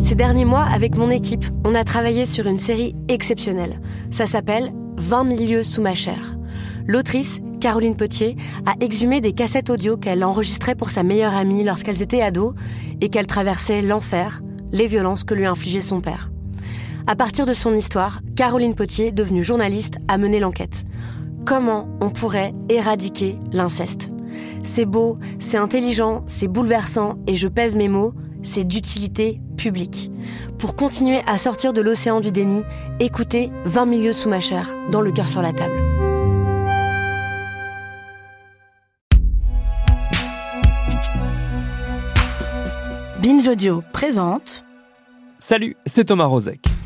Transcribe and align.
Ces 0.00 0.14
derniers 0.14 0.44
mois, 0.44 0.64
avec 0.64 0.96
mon 0.96 1.10
équipe, 1.10 1.44
on 1.64 1.74
a 1.74 1.84
travaillé 1.84 2.24
sur 2.24 2.46
une 2.46 2.58
série 2.58 2.94
exceptionnelle. 3.08 3.80
Ça 4.10 4.26
s'appelle 4.26 4.70
20 4.96 5.24
milieux 5.24 5.62
sous 5.62 5.82
ma 5.82 5.94
chair. 5.94 6.36
L'autrice, 6.86 7.40
Caroline 7.60 7.96
Potier, 7.96 8.36
a 8.64 8.72
exhumé 8.80 9.20
des 9.20 9.32
cassettes 9.32 9.70
audio 9.70 9.96
qu'elle 9.96 10.24
enregistrait 10.24 10.74
pour 10.74 10.90
sa 10.90 11.02
meilleure 11.02 11.36
amie 11.36 11.64
lorsqu'elles 11.64 12.02
étaient 12.02 12.22
ados 12.22 12.54
et 13.00 13.10
qu'elle 13.10 13.26
traversait 13.26 13.82
l'enfer, 13.82 14.42
les 14.72 14.86
violences 14.86 15.24
que 15.24 15.34
lui 15.34 15.46
infligeait 15.46 15.80
son 15.80 16.00
père. 16.00 16.30
À 17.06 17.16
partir 17.16 17.46
de 17.46 17.52
son 17.52 17.74
histoire, 17.74 18.20
Caroline 18.36 18.74
Potier, 18.74 19.12
devenue 19.12 19.44
journaliste, 19.44 19.98
a 20.08 20.16
mené 20.16 20.40
l'enquête. 20.40 20.84
Comment 21.44 21.88
on 22.00 22.10
pourrait 22.10 22.54
éradiquer 22.68 23.36
l'inceste? 23.52 24.10
C'est 24.62 24.86
beau, 24.86 25.18
c'est 25.38 25.56
intelligent, 25.56 26.22
c'est 26.26 26.48
bouleversant, 26.48 27.16
et 27.26 27.34
je 27.34 27.48
pèse 27.48 27.76
mes 27.76 27.88
mots, 27.88 28.14
c'est 28.42 28.64
d'utilité 28.64 29.40
publique. 29.58 30.10
Pour 30.58 30.74
continuer 30.74 31.20
à 31.26 31.36
sortir 31.36 31.74
de 31.74 31.82
l'océan 31.82 32.20
du 32.20 32.32
déni, 32.32 32.62
écoutez 33.00 33.50
20 33.66 33.84
milieux 33.84 34.14
sous 34.14 34.30
ma 34.30 34.40
chair, 34.40 34.74
dans 34.90 35.02
le 35.02 35.12
cœur 35.12 35.28
sur 35.28 35.42
la 35.42 35.52
table. 35.52 35.76
Binge 43.22 43.48
Audio 43.48 43.82
présente. 43.92 44.64
Salut, 45.38 45.76
c'est 45.84 46.06
Thomas 46.06 46.24
Rozek. 46.24 46.77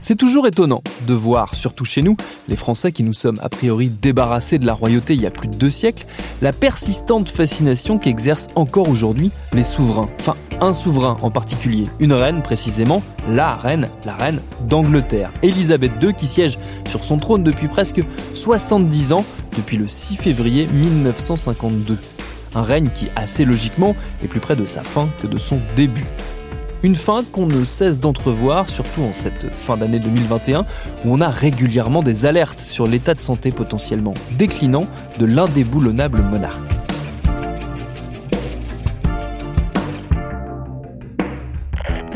C'est 0.00 0.14
toujours 0.14 0.46
étonnant 0.46 0.82
de 1.06 1.14
voir, 1.14 1.54
surtout 1.54 1.84
chez 1.84 2.02
nous, 2.02 2.16
les 2.48 2.56
Français 2.56 2.92
qui 2.92 3.02
nous 3.02 3.12
sommes 3.12 3.38
a 3.42 3.48
priori 3.48 3.90
débarrassés 3.90 4.58
de 4.58 4.66
la 4.66 4.74
royauté 4.74 5.14
il 5.14 5.20
y 5.20 5.26
a 5.26 5.30
plus 5.30 5.48
de 5.48 5.56
deux 5.56 5.70
siècles, 5.70 6.06
la 6.40 6.52
persistante 6.52 7.28
fascination 7.28 7.98
qu'exercent 7.98 8.48
encore 8.54 8.88
aujourd'hui 8.88 9.32
les 9.52 9.64
souverains. 9.64 10.08
Enfin, 10.20 10.36
un 10.60 10.72
souverain 10.72 11.16
en 11.22 11.30
particulier, 11.30 11.86
une 11.98 12.12
reine 12.12 12.42
précisément, 12.42 13.02
la 13.28 13.54
reine, 13.56 13.88
la 14.04 14.14
reine 14.14 14.40
d'Angleterre, 14.68 15.32
Elisabeth 15.42 15.92
II 16.00 16.14
qui 16.14 16.26
siège 16.26 16.58
sur 16.88 17.04
son 17.04 17.18
trône 17.18 17.42
depuis 17.42 17.68
presque 17.68 18.02
70 18.34 19.12
ans, 19.12 19.24
depuis 19.56 19.76
le 19.76 19.88
6 19.88 20.16
février 20.16 20.66
1952. 20.66 21.98
Un 22.54 22.62
règne 22.62 22.88
qui, 22.88 23.08
assez 23.14 23.44
logiquement, 23.44 23.94
est 24.24 24.28
plus 24.28 24.40
près 24.40 24.56
de 24.56 24.64
sa 24.64 24.82
fin 24.82 25.08
que 25.20 25.26
de 25.26 25.38
son 25.38 25.60
début. 25.76 26.06
Une 26.84 26.94
fin 26.94 27.24
qu'on 27.24 27.46
ne 27.46 27.64
cesse 27.64 27.98
d'entrevoir, 27.98 28.68
surtout 28.68 29.02
en 29.02 29.12
cette 29.12 29.52
fin 29.52 29.76
d'année 29.76 29.98
2021, 29.98 30.60
où 30.60 31.12
on 31.12 31.20
a 31.20 31.28
régulièrement 31.28 32.02
des 32.04 32.24
alertes 32.24 32.60
sur 32.60 32.86
l'état 32.86 33.14
de 33.14 33.20
santé 33.20 33.50
potentiellement 33.50 34.14
déclinant 34.38 34.86
de 35.18 35.26
l'indéboulonnable 35.26 36.22
monarque. 36.22 36.77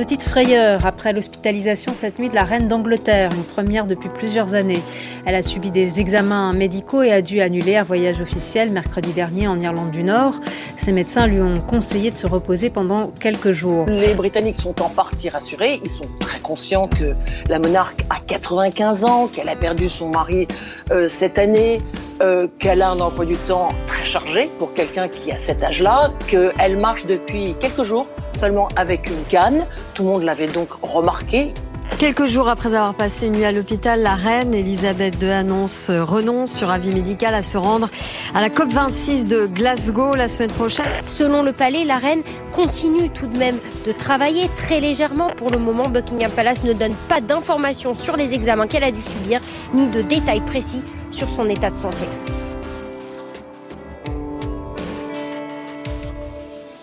Petite 0.02 0.24
frayeur 0.24 0.84
après 0.84 1.12
l'hospitalisation 1.12 1.94
cette 1.94 2.18
nuit 2.18 2.28
de 2.28 2.34
la 2.34 2.42
reine 2.42 2.66
d'Angleterre, 2.66 3.30
une 3.32 3.44
première 3.44 3.86
depuis 3.86 4.08
plusieurs 4.08 4.56
années. 4.56 4.82
Elle 5.26 5.36
a 5.36 5.42
subi 5.42 5.70
des 5.70 6.00
examens 6.00 6.52
médicaux 6.52 7.02
et 7.02 7.12
a 7.12 7.22
dû 7.22 7.40
annuler 7.40 7.76
un 7.76 7.84
voyage 7.84 8.20
officiel 8.20 8.72
mercredi 8.72 9.12
dernier 9.12 9.46
en 9.46 9.60
Irlande 9.60 9.92
du 9.92 10.02
Nord. 10.02 10.34
Ses 10.76 10.90
médecins 10.90 11.28
lui 11.28 11.40
ont 11.40 11.60
conseillé 11.60 12.10
de 12.10 12.16
se 12.16 12.26
reposer 12.26 12.68
pendant 12.68 13.12
quelques 13.20 13.52
jours. 13.52 13.86
Les 13.86 14.16
Britanniques 14.16 14.56
sont 14.56 14.82
en 14.82 14.88
partie 14.88 15.28
rassurés. 15.28 15.80
Ils 15.84 15.90
sont 15.90 16.08
très 16.18 16.40
conscients 16.40 16.88
que 16.88 17.14
la 17.48 17.60
monarque 17.60 18.04
a 18.10 18.18
95 18.26 19.04
ans, 19.04 19.28
qu'elle 19.28 19.48
a 19.48 19.54
perdu 19.54 19.88
son 19.88 20.08
mari 20.08 20.48
euh, 20.90 21.06
cette 21.06 21.38
année, 21.38 21.80
euh, 22.22 22.48
qu'elle 22.58 22.82
a 22.82 22.90
un 22.90 22.98
emploi 22.98 23.24
du 23.24 23.36
temps 23.36 23.68
très 23.86 24.04
chargé 24.04 24.50
pour 24.58 24.72
quelqu'un 24.72 25.06
qui 25.06 25.30
a 25.30 25.38
cet 25.38 25.62
âge-là, 25.62 26.10
qu'elle 26.26 26.76
marche 26.76 27.06
depuis 27.06 27.54
quelques 27.60 27.84
jours 27.84 28.08
seulement 28.34 28.68
avec 28.76 29.06
une 29.06 29.22
canne. 29.28 29.66
Tout 29.94 30.04
le 30.04 30.08
monde 30.08 30.22
l'avait 30.22 30.46
donc 30.46 30.70
remarqué. 30.82 31.52
Quelques 31.98 32.26
jours 32.26 32.48
après 32.48 32.74
avoir 32.74 32.94
passé 32.94 33.26
une 33.26 33.34
nuit 33.34 33.44
à 33.44 33.52
l'hôpital, 33.52 34.02
la 34.02 34.14
reine 34.14 34.54
Elisabeth 34.54 35.22
II 35.22 35.30
annonce 35.30 35.90
renonce 35.90 36.52
sur 36.52 36.70
avis 36.70 36.90
médical 36.90 37.34
à 37.34 37.42
se 37.42 37.56
rendre 37.58 37.88
à 38.34 38.40
la 38.40 38.48
COP26 38.48 39.26
de 39.26 39.46
Glasgow 39.46 40.14
la 40.14 40.26
semaine 40.28 40.50
prochaine. 40.50 40.86
Selon 41.06 41.42
le 41.42 41.52
palais, 41.52 41.84
la 41.84 41.98
reine 41.98 42.22
continue 42.50 43.10
tout 43.10 43.26
de 43.26 43.36
même 43.36 43.58
de 43.86 43.92
travailler 43.92 44.48
très 44.56 44.80
légèrement. 44.80 45.30
Pour 45.30 45.50
le 45.50 45.58
moment, 45.58 45.88
Buckingham 45.88 46.30
Palace 46.32 46.64
ne 46.64 46.72
donne 46.72 46.94
pas 47.08 47.20
d'informations 47.20 47.94
sur 47.94 48.16
les 48.16 48.32
examens 48.34 48.66
qu'elle 48.66 48.84
a 48.84 48.90
dû 48.90 49.02
subir, 49.02 49.40
ni 49.74 49.86
de 49.88 50.02
détails 50.02 50.40
précis 50.40 50.82
sur 51.10 51.28
son 51.28 51.46
état 51.46 51.70
de 51.70 51.76
santé. 51.76 52.06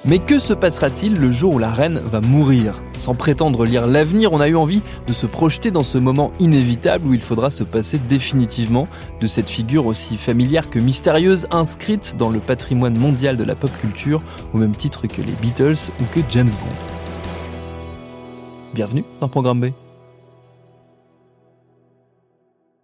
Mais 0.09 0.17
que 0.17 0.39
se 0.39 0.55
passera-t-il 0.55 1.19
le 1.19 1.31
jour 1.31 1.53
où 1.53 1.59
la 1.59 1.71
reine 1.71 1.99
va 2.03 2.19
mourir? 2.19 2.81
Sans 2.97 3.13
prétendre 3.13 3.63
lire 3.63 3.85
l'avenir, 3.85 4.33
on 4.33 4.39
a 4.39 4.47
eu 4.47 4.55
envie 4.55 4.81
de 5.05 5.13
se 5.13 5.27
projeter 5.27 5.69
dans 5.69 5.83
ce 5.83 5.99
moment 5.99 6.31
inévitable 6.39 7.05
où 7.05 7.13
il 7.13 7.21
faudra 7.21 7.51
se 7.51 7.63
passer 7.63 7.99
définitivement 7.99 8.87
de 9.21 9.27
cette 9.27 9.51
figure 9.51 9.85
aussi 9.85 10.17
familière 10.17 10.71
que 10.71 10.79
mystérieuse 10.79 11.45
inscrite 11.51 12.15
dans 12.17 12.31
le 12.31 12.39
patrimoine 12.39 12.97
mondial 12.97 13.37
de 13.37 13.43
la 13.43 13.53
pop 13.53 13.69
culture 13.79 14.23
au 14.55 14.57
même 14.57 14.75
titre 14.75 15.05
que 15.05 15.21
les 15.21 15.33
Beatles 15.43 15.77
ou 16.01 16.05
que 16.11 16.21
James 16.31 16.49
Bond. 16.49 16.75
Bienvenue 18.73 19.05
dans 19.21 19.29
Programme 19.29 19.61
B. 19.61 19.65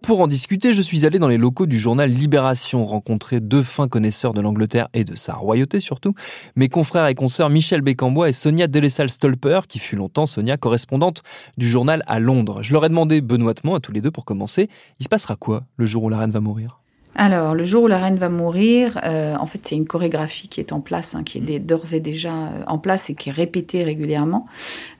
Pour 0.05 0.19
en 0.19 0.27
discuter, 0.27 0.71
je 0.71 0.83
suis 0.83 1.03
allé 1.07 1.17
dans 1.17 1.27
les 1.27 1.39
locaux 1.39 1.65
du 1.65 1.79
journal 1.79 2.11
Libération, 2.11 2.85
rencontrer 2.85 3.39
deux 3.39 3.63
fins 3.63 3.87
connaisseurs 3.87 4.33
de 4.33 4.41
l'Angleterre 4.41 4.87
et 4.93 5.03
de 5.03 5.15
sa 5.15 5.33
royauté 5.33 5.79
surtout, 5.79 6.13
mes 6.55 6.69
confrères 6.69 7.07
et 7.07 7.15
consoeurs 7.15 7.49
Michel 7.49 7.81
Bécambois 7.81 8.29
et 8.29 8.33
Sonia 8.33 8.67
Delessal-Stolper, 8.67 9.61
qui 9.67 9.79
fut 9.79 9.95
longtemps 9.95 10.27
Sonia 10.27 10.57
correspondante 10.57 11.23
du 11.57 11.67
journal 11.67 12.03
à 12.05 12.19
Londres. 12.19 12.61
Je 12.61 12.71
leur 12.73 12.85
ai 12.85 12.89
demandé 12.89 13.19
benoîtement 13.19 13.73
à 13.73 13.79
tous 13.79 13.93
les 13.93 14.01
deux 14.01 14.11
pour 14.11 14.25
commencer, 14.25 14.69
il 14.99 15.03
se 15.03 15.09
passera 15.09 15.37
quoi 15.37 15.63
le 15.75 15.87
jour 15.87 16.03
où 16.03 16.09
la 16.09 16.19
reine 16.19 16.31
va 16.31 16.39
mourir? 16.39 16.84
Alors, 17.15 17.55
le 17.55 17.63
jour 17.63 17.83
où 17.83 17.87
la 17.87 17.97
reine 17.97 18.17
va 18.17 18.27
mourir, 18.27 18.99
euh, 19.05 19.35
en 19.35 19.45
fait, 19.45 19.61
c'est 19.63 19.75
une 19.75 19.87
chorégraphie 19.87 20.49
qui 20.49 20.59
est 20.59 20.73
en 20.73 20.81
place, 20.81 21.15
hein, 21.15 21.23
qui 21.23 21.37
est 21.37 21.59
d'ores 21.59 21.93
et 21.93 22.01
déjà 22.01 22.33
euh, 22.33 22.63
en 22.67 22.77
place 22.77 23.09
et 23.09 23.15
qui 23.15 23.29
est 23.29 23.31
répétée 23.31 23.83
régulièrement. 23.83 24.47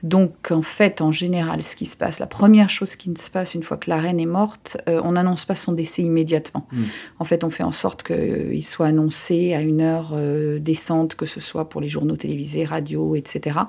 Donc, 0.02 0.50
en 0.50 0.62
fait, 0.62 1.02
en 1.02 1.12
général, 1.12 1.62
ce 1.62 1.76
qui 1.76 1.86
se 1.86 1.98
passe, 1.98 2.20
la 2.20 2.28
première 2.28 2.70
chose 2.70 2.96
qui 2.96 3.14
se 3.18 3.30
passe 3.30 3.54
une 3.54 3.64
fois 3.64 3.76
que 3.76 3.90
la 3.90 3.98
reine 3.98 4.22
est 4.22 4.26
morte, 4.26 4.78
euh, 4.88 5.02
on 5.04 5.12
n'annonce 5.12 5.44
pas 5.44 5.56
son 5.56 5.74
décès 5.74 6.04
immédiatement. 6.04 6.68
Mm. 6.72 6.84
En 7.20 7.26
fait, 7.26 7.44
on 7.44 7.50
fait 7.50 7.64
en 7.64 7.74
sorte 7.74 8.04
qu'il 8.04 8.64
soit 8.64 8.88
annoncé 8.88 9.54
à 9.54 9.62
une 9.62 9.82
heure 9.82 10.16
décente, 10.60 11.16
que 11.16 11.26
ce 11.26 11.42
soit 11.42 11.68
pour 11.68 11.82
les 11.82 11.90
journaux 11.90 12.16
télévisés, 12.16 12.64
radio, 12.64 13.16
etc. 13.16 13.60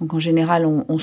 Donc, 0.00 0.12
en 0.12 0.18
général, 0.18 0.66
on, 0.66 0.84
on 0.88 0.98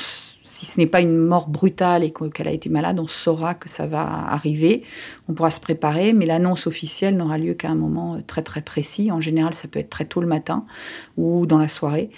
si 0.50 0.66
ce 0.66 0.80
n'est 0.80 0.88
pas 0.88 1.00
une 1.00 1.16
mort 1.16 1.48
brutale 1.48 2.04
et 2.04 2.12
qu'elle 2.12 2.48
a 2.48 2.52
été 2.52 2.70
malade, 2.70 3.00
on 3.00 3.08
saura 3.08 3.54
que 3.54 3.70
ça 3.70 3.86
va 3.86 4.02
arriver. 4.02 4.82
On 5.28 5.34
pourra 5.34 5.52
se 5.52 5.60
préparer, 5.60 6.12
mais 6.12 6.26
l'annonce 6.26 6.66
officielle 6.66 7.16
n'aura 7.18 7.38
lieu 7.38 7.54
qu'à 7.54 7.70
un 7.70 7.76
moment 7.76 8.16
euh, 8.16 8.22
très 8.26 8.42
très 8.42 8.64
précis. 8.64 9.12
En 9.12 9.22
général, 9.22 9.54
ça 9.54 9.68
peut 9.68 9.78
être 9.78 9.92
très 9.92 10.06
tôt 10.06 10.22
le 10.22 10.28
matin 10.28 10.66
ou 11.18 11.46
dans 11.46 11.60
la 11.60 11.68
soirée. 11.68 12.10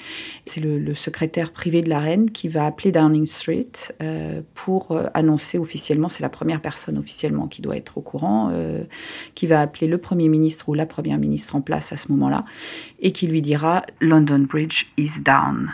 C'est 0.45 0.61
le, 0.61 0.95
secrétaire 0.95 1.51
privé 1.51 1.81
de 1.81 1.89
la 1.89 1.99
reine 1.99 2.31
qui 2.31 2.47
va 2.47 2.65
appeler 2.65 2.93
Downing 2.93 3.25
Street 3.25 3.71
euh, 4.01 4.41
pour 4.55 4.91
euh, 4.91 5.07
annoncer 5.13 5.57
officiellement. 5.57 6.07
C'est 6.07 6.23
la 6.23 6.29
première 6.29 6.61
personne 6.61 6.97
officiellement 6.97 7.47
qui 7.47 7.61
doit 7.61 7.75
être 7.75 7.97
au 7.97 8.01
courant, 8.01 8.51
qui 9.35 9.47
va 9.47 9.61
appeler 9.61 9.87
le 9.87 9.97
premier 9.97 10.29
ministre 10.29 10.69
ou 10.69 10.73
la 10.73 10.85
première 10.85 11.17
ministre 11.17 11.55
en 11.55 11.61
place 11.61 11.91
à 11.91 11.97
ce 11.97 12.11
moment-là 12.11 12.45
et 12.99 13.11
qui 13.11 13.27
lui 13.27 13.41
dira 13.41 13.83
London 13.99 14.39
Bridge 14.39 14.85
is 14.97 15.19
down 15.21 15.69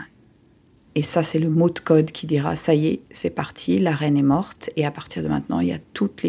et 0.97 1.03
ça, 1.03 1.21
c'est 1.21 1.37
le 1.37 1.51
mot 1.51 1.69
de 1.69 1.77
code 1.77 2.11
qui 2.11 2.25
dira 2.25 2.55
ça 2.55 2.73
y 2.73 2.87
est, 2.87 3.01
c'est 3.11 3.29
parti, 3.29 3.77
la 3.77 3.91
reine 3.91 4.17
est 4.17 4.23
morte. 4.23 4.71
Et 4.77 4.83
à 4.83 4.89
partir 4.89 5.21
de 5.21 5.27
maintenant, 5.27 5.59
il 5.59 5.67
y 5.67 5.71
a 5.71 5.77
toute 5.93 6.25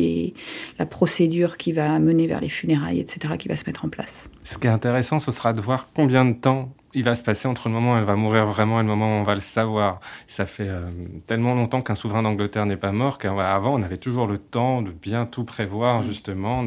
la 0.78 0.84
procédure 0.84 1.56
qui 1.56 1.72
va 1.72 1.98
mener 1.98 2.26
vers 2.26 2.42
les 2.42 2.50
funérailles, 2.50 3.00
etc., 3.00 3.38
qui 3.38 3.48
va 3.48 3.56
se 3.56 3.64
mettre 3.66 3.86
en 3.86 3.88
place. 3.88 4.28
Ce 4.42 4.58
qui 4.58 4.66
est 4.66 4.70
intéressant, 4.70 5.20
ce 5.20 5.32
sera 5.32 5.54
de 5.54 5.62
voir 5.62 5.88
combien 5.94 6.26
de 6.26 6.34
temps 6.34 6.68
il 6.94 7.04
va 7.04 7.14
se 7.14 7.22
passer 7.22 7.48
entre 7.48 7.68
le 7.68 7.74
moment 7.74 7.94
où 7.94 7.96
elle 7.98 8.04
va 8.04 8.16
mourir 8.16 8.46
vraiment 8.46 8.80
et 8.80 8.82
le 8.82 8.88
moment 8.88 9.18
où 9.18 9.20
on 9.20 9.22
va 9.22 9.34
le 9.34 9.40
savoir. 9.40 10.00
Ça 10.26 10.46
fait 10.46 10.68
euh, 10.68 10.82
tellement 11.26 11.54
longtemps 11.54 11.82
qu'un 11.82 11.94
souverain 11.94 12.22
d'Angleterre 12.22 12.66
n'est 12.66 12.76
pas 12.76 12.92
mort 12.92 13.18
qu'avant, 13.18 13.74
on 13.74 13.82
avait 13.82 13.96
toujours 13.98 14.26
le 14.26 14.38
temps 14.38 14.80
de 14.80 14.90
bien 14.90 15.26
tout 15.26 15.44
prévoir, 15.44 16.00
mm. 16.00 16.04
justement, 16.04 16.64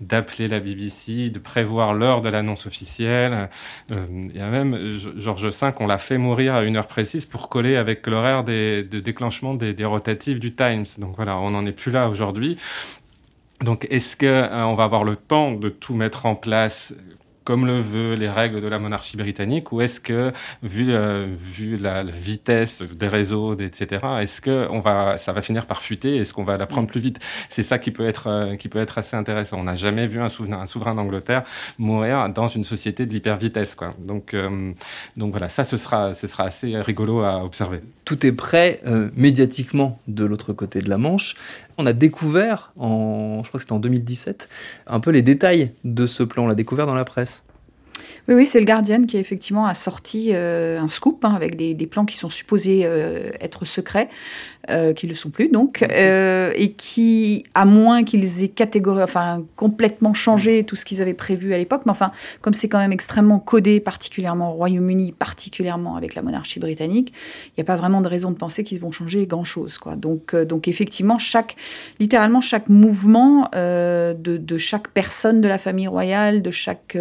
d'appeler 0.00 0.48
la 0.48 0.60
BBC, 0.60 1.30
de 1.30 1.38
prévoir 1.38 1.94
l'heure 1.94 2.20
de 2.20 2.28
l'annonce 2.28 2.66
officielle. 2.66 3.48
Euh, 3.92 4.06
il 4.10 4.36
y 4.36 4.40
a 4.40 4.48
même 4.48 4.94
George 5.16 5.46
V, 5.46 5.72
on 5.80 5.86
l'a 5.86 5.98
fait 5.98 6.18
mourir 6.18 6.54
à 6.54 6.64
une 6.64 6.76
heure 6.76 6.88
précise 6.88 7.24
pour 7.24 7.48
coller 7.48 7.76
avec 7.76 8.06
l'horaire 8.06 8.42
de 8.42 8.82
déclenchement 8.82 9.54
des, 9.54 9.74
des 9.74 9.84
rotatifs 9.84 10.40
du 10.40 10.54
Times. 10.54 10.86
Donc 10.98 11.16
voilà, 11.16 11.38
on 11.38 11.50
n'en 11.50 11.64
est 11.66 11.72
plus 11.72 11.92
là 11.92 12.08
aujourd'hui. 12.08 12.58
Donc, 13.62 13.86
est-ce 13.90 14.16
qu'on 14.16 14.26
euh, 14.26 14.74
va 14.74 14.84
avoir 14.84 15.04
le 15.04 15.16
temps 15.16 15.52
de 15.52 15.68
tout 15.68 15.94
mettre 15.94 16.26
en 16.26 16.34
place 16.34 16.94
comme 17.46 17.64
le 17.64 17.80
veut 17.80 18.14
les 18.14 18.28
règles 18.28 18.60
de 18.60 18.66
la 18.66 18.80
monarchie 18.80 19.16
britannique 19.16 19.70
ou 19.70 19.80
est-ce 19.80 20.00
que, 20.00 20.32
vu, 20.64 20.92
euh, 20.92 21.32
vu 21.38 21.76
la, 21.76 22.02
vitesse 22.02 22.82
des 22.82 23.06
réseaux, 23.06 23.54
etc., 23.54 24.04
est-ce 24.20 24.40
que 24.40 24.66
on 24.68 24.80
va, 24.80 25.16
ça 25.16 25.32
va 25.32 25.40
finir 25.42 25.66
par 25.66 25.80
fuiter 25.80 26.16
Est-ce 26.16 26.34
qu'on 26.34 26.42
va 26.42 26.56
la 26.56 26.66
prendre 26.66 26.88
plus 26.88 27.00
vite? 27.00 27.20
C'est 27.48 27.62
ça 27.62 27.78
qui 27.78 27.92
peut, 27.92 28.06
être, 28.06 28.26
euh, 28.26 28.56
qui 28.56 28.68
peut 28.68 28.80
être 28.80 28.98
assez 28.98 29.16
intéressant. 29.16 29.60
On 29.60 29.62
n'a 29.62 29.76
jamais 29.76 30.08
vu 30.08 30.20
un, 30.20 30.28
souverain, 30.28 30.94
d'Angleterre 30.96 31.44
mourir 31.78 32.28
dans 32.30 32.48
une 32.48 32.64
société 32.64 33.06
de 33.06 33.12
l'hypervitesse. 33.12 33.76
Donc, 34.00 34.34
euh, 34.34 34.72
donc 35.16 35.30
voilà, 35.30 35.48
ça, 35.48 35.62
ce 35.62 35.76
sera, 35.76 36.14
ce 36.14 36.26
sera 36.26 36.44
assez 36.44 36.76
rigolo 36.76 37.20
à 37.20 37.44
observer. 37.44 37.80
Tout 38.04 38.26
est 38.26 38.32
prêt 38.32 38.80
médiatiquement 39.14 40.00
de 40.08 40.24
l'autre 40.24 40.52
côté 40.52 40.80
de 40.80 40.88
la 40.88 40.98
Manche. 40.98 41.36
On 41.78 41.86
a 41.86 41.92
découvert, 41.92 42.72
je 42.76 43.48
crois 43.48 43.52
que 43.52 43.58
c'était 43.60 43.72
en 43.72 43.78
2017, 43.78 44.48
un 44.86 45.00
peu 45.00 45.10
les 45.10 45.22
détails 45.22 45.72
de 45.84 46.06
ce 46.06 46.24
plan. 46.24 46.44
On 46.44 46.48
l'a 46.48 46.54
découvert 46.54 46.86
dans 46.86 46.94
la 46.94 47.04
presse. 47.04 47.35
Oui, 48.28 48.34
oui, 48.34 48.46
c'est 48.46 48.58
le 48.58 48.66
Guardian 48.66 49.04
qui 49.04 49.18
effectivement 49.18 49.66
a 49.66 49.74
sorti 49.74 50.30
euh, 50.32 50.80
un 50.80 50.88
scoop 50.88 51.24
hein, 51.24 51.32
avec 51.34 51.56
des, 51.56 51.74
plans 51.86 52.04
qui 52.04 52.16
sont 52.16 52.30
supposés 52.30 52.82
euh, 52.84 53.30
être 53.40 53.64
secrets, 53.64 54.08
euh, 54.68 54.92
qui 54.92 55.06
ne 55.06 55.12
le 55.12 55.16
sont 55.16 55.30
plus 55.30 55.48
donc, 55.48 55.82
et 55.82 56.72
qui, 56.76 57.44
à 57.54 57.64
moins 57.64 58.02
qu'ils 58.02 58.42
aient 58.42 58.48
catégorié, 58.48 59.04
enfin 59.04 59.44
complètement 59.54 60.12
changé 60.12 60.64
tout 60.64 60.74
ce 60.74 60.84
qu'ils 60.84 61.02
avaient 61.02 61.14
prévu 61.14 61.54
à 61.54 61.58
l'époque, 61.58 61.82
mais 61.86 61.92
enfin, 61.92 62.10
comme 62.42 62.52
c'est 62.52 62.68
quand 62.68 62.78
même 62.78 62.92
extrêmement 62.92 63.38
codé, 63.38 63.78
particulièrement 63.78 64.50
au 64.50 64.54
Royaume-Uni, 64.54 65.12
particulièrement 65.12 65.94
avec 65.94 66.16
la 66.16 66.22
monarchie 66.22 66.58
britannique, 66.58 67.12
il 67.50 67.60
n'y 67.60 67.62
a 67.62 67.64
pas 67.64 67.76
vraiment 67.76 68.00
de 68.00 68.08
raison 68.08 68.32
de 68.32 68.36
penser 68.36 68.64
qu'ils 68.64 68.80
vont 68.80 68.90
changer 68.90 69.26
grand-chose. 69.26 69.78
Quoi. 69.78 69.94
Donc, 69.94 70.34
donc 70.34 70.66
effectivement, 70.66 71.18
chaque, 71.18 71.54
littéralement 72.00 72.40
chaque 72.40 72.68
mouvement 72.68 73.48
de, 73.52 74.16
de, 74.18 74.58
chaque 74.58 74.88
personne 74.88 75.40
de 75.40 75.48
la 75.48 75.58
famille 75.58 75.86
royale, 75.86 76.42
de 76.42 76.50
chaque 76.50 76.98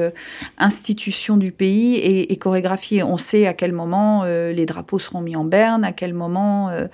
institution, 0.59 0.85
du 0.94 1.52
pays 1.52 1.96
est, 1.96 2.36
chorégraphiée. 2.38 3.02
On 3.02 3.18
sait 3.18 3.48
à 3.48 3.54
quel 3.54 3.72
moment 3.72 4.24
euh, 4.24 4.52
les 4.52 4.66
drapeaux 4.66 5.00
seront 5.00 5.22
mis 5.22 5.36
en 5.36 5.44
berne, 5.44 5.84
à 5.84 5.92
quel 5.92 6.14
moment 6.14 6.70
euh, 6.70 6.88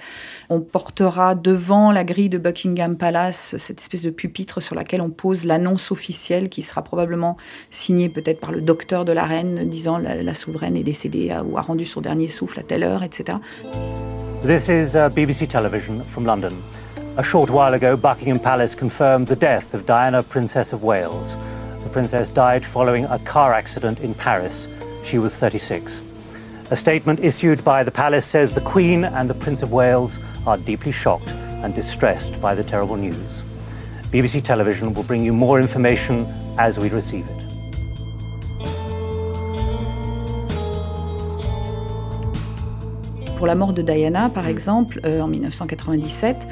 on 0.49 0.61
portera 0.61 1.35
devant 1.35 1.91
la 1.91 2.03
grille 2.03 2.29
de 2.29 2.37
Buckingham 2.37 2.95
Palace 2.95 3.55
cette 3.57 3.81
espèce 3.81 4.03
de 4.03 4.09
pupitre 4.09 4.61
sur 4.61 4.75
laquelle 4.75 5.01
on 5.01 5.09
pose 5.09 5.43
l'annonce 5.45 5.91
officielle 5.91 6.49
qui 6.49 6.61
sera 6.61 6.83
probablement 6.83 7.37
signée 7.69 8.07
peut-être 8.07 8.39
par 8.39 8.51
le 8.51 8.61
docteur 8.61 9.03
de 9.03 9.11
la 9.11 9.25
reine 9.25 9.69
disant 9.69 9.97
la, 9.97 10.21
la 10.21 10.33
souveraine 10.33 10.77
est 10.77 10.83
décédée 10.83 11.35
ou 11.45 11.57
a 11.57 11.61
rendu 11.61 11.85
son 11.85 12.01
dernier 12.01 12.27
souffle 12.27 12.59
à 12.59 12.63
telle 12.63 12.83
heure, 12.83 13.03
etc. 13.03 13.39
This 14.43 14.69
is 14.69 14.95
uh, 14.95 15.09
BBC 15.09 15.47
Television 15.47 16.01
from 16.13 16.25
London. 16.25 16.53
A 17.17 17.23
short 17.23 17.49
while 17.49 17.73
ago, 17.73 17.97
Buckingham 17.97 18.39
Palace 18.39 18.73
confirmed 18.73 19.27
the 19.27 19.35
death 19.35 19.73
of 19.73 19.85
Diana, 19.85 20.23
Princess 20.23 20.71
of 20.71 20.81
Wales. 20.81 21.35
The 21.83 21.89
princess 21.89 22.29
died 22.29 22.65
following 22.65 23.05
a 23.05 23.19
car 23.19 23.53
accident 23.53 23.99
in 23.99 24.13
Paris. 24.13 24.67
She 25.05 25.17
was 25.17 25.33
36. 25.33 26.01
A 26.69 26.77
statement 26.77 27.19
issued 27.19 27.63
by 27.63 27.83
the 27.83 27.91
palace 27.91 28.25
says 28.25 28.53
the 28.53 28.61
Queen 28.61 29.03
and 29.03 29.29
the 29.29 29.33
Prince 29.33 29.61
of 29.61 29.71
Wales 29.71 30.13
are 30.47 30.57
deeply 30.57 30.91
shocked 30.91 31.27
and 31.27 31.75
distressed 31.75 32.39
by 32.41 32.55
the 32.55 32.63
terrible 32.63 32.95
news. 32.95 33.41
BBC 34.11 34.43
Television 34.43 34.93
will 34.93 35.03
bring 35.03 35.23
you 35.23 35.33
more 35.33 35.59
information 35.59 36.25
as 36.57 36.77
we 36.77 36.89
receive 36.89 37.27
it. 37.27 37.40
Pour 43.41 43.47
la 43.47 43.55
mort 43.55 43.73
de 43.73 43.81
Diana, 43.81 44.29
par 44.29 44.47
exemple, 44.47 45.01
euh, 45.03 45.19
en 45.19 45.27
1997, 45.27 46.47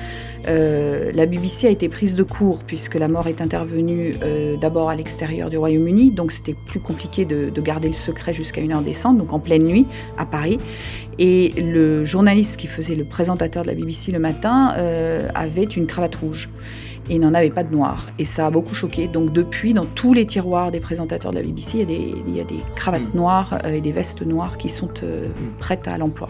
euh, 0.48 1.12
la 1.14 1.28
BBC 1.28 1.68
a 1.68 1.70
été 1.70 1.88
prise 1.88 2.16
de 2.16 2.24
court 2.24 2.64
puisque 2.66 2.96
la 2.96 3.08
mort 3.08 3.28
est 3.28 3.42
intervenue 3.42 4.18
euh, 4.24 4.58
d'abord 4.58 4.90
à 4.90 4.96
l'extérieur 4.96 5.52
du 5.52 5.58
Royaume-Uni, 5.60 6.10
donc 6.10 6.32
c'était 6.32 6.56
plus 6.66 6.80
compliqué 6.80 7.26
de, 7.26 7.52
garder 7.62 7.90
le 7.90 7.94
secret 7.94 8.34
jusqu'à 8.34 8.62
une 8.62 8.72
heure 8.72 8.82
décente, 8.82 9.20
donc 9.20 9.34
en 9.34 9.40
pleine 9.40 9.66
nuit 9.66 9.86
à 10.18 10.26
Paris. 10.26 10.60
Et 11.20 11.54
le 11.62 12.06
journaliste 12.06 12.58
qui 12.58 12.66
faisait 12.66 12.96
le 12.96 13.06
présentateur 13.06 13.62
de 13.62 13.68
la 13.68 13.76
BBC 13.76 14.12
le 14.12 14.18
matin 14.18 14.70
avait 15.36 15.66
une 15.66 15.86
cravate 15.86 16.16
rouge 16.16 16.50
et 17.08 17.20
n'en 17.20 17.36
avait 17.36 17.52
pas 17.52 17.64
de 17.64 17.72
noir. 17.72 18.10
Et 18.18 18.26
ça 18.26 18.48
a 18.48 18.50
beaucoup 18.50 18.74
choqué. 18.74 19.08
Donc 19.08 19.32
depuis, 19.32 19.76
dans 19.76 19.86
tous 19.86 20.14
les 20.14 20.26
tiroirs 20.26 20.72
des 20.72 20.80
présentateurs 20.80 21.34
de 21.34 21.38
la 21.38 21.44
BBC, 21.44 21.78
il 21.78 21.80
y 21.82 21.84
a 21.84 21.86
des, 21.86 22.16
il 22.28 22.36
y 22.36 22.42
a 22.42 22.46
des 22.46 22.64
cravates 22.76 23.14
mm. 23.14 23.18
noires 23.18 23.60
et 23.64 23.80
des 23.80 23.92
vestes 23.92 24.24
noires 24.24 24.58
qui 24.58 24.70
sont 24.70 24.90
prêtes 25.60 25.88
à 25.88 26.00
l'emploi 26.00 26.30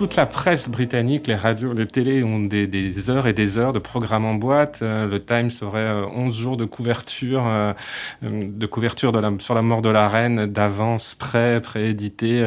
toute 0.00 0.16
la 0.16 0.24
presse 0.24 0.66
britannique, 0.66 1.26
les 1.26 1.34
radios, 1.34 1.74
les 1.74 1.86
télés 1.86 2.24
ont 2.24 2.38
des, 2.38 3.10
heures 3.10 3.26
et 3.26 3.34
des 3.34 3.58
heures 3.58 3.74
de 3.74 3.78
programmes 3.78 4.24
en 4.24 4.32
boîte. 4.32 4.78
Euh, 4.80 5.06
le 5.06 5.22
Times 5.22 5.50
aurait 5.60 5.92
11 5.92 6.34
euh, 6.34 6.40
jours 6.40 6.56
de 6.56 6.64
couverture, 6.64 7.46
euh, 7.46 7.74
de 8.22 8.64
couverture 8.64 9.12
de 9.12 9.18
la, 9.18 9.30
sur 9.40 9.52
la 9.52 9.60
mort 9.60 9.82
de 9.82 9.90
la 9.90 10.08
reine 10.08 10.46
d'avance, 10.46 11.14
prêt, 11.14 11.60
préédité, 11.60 12.42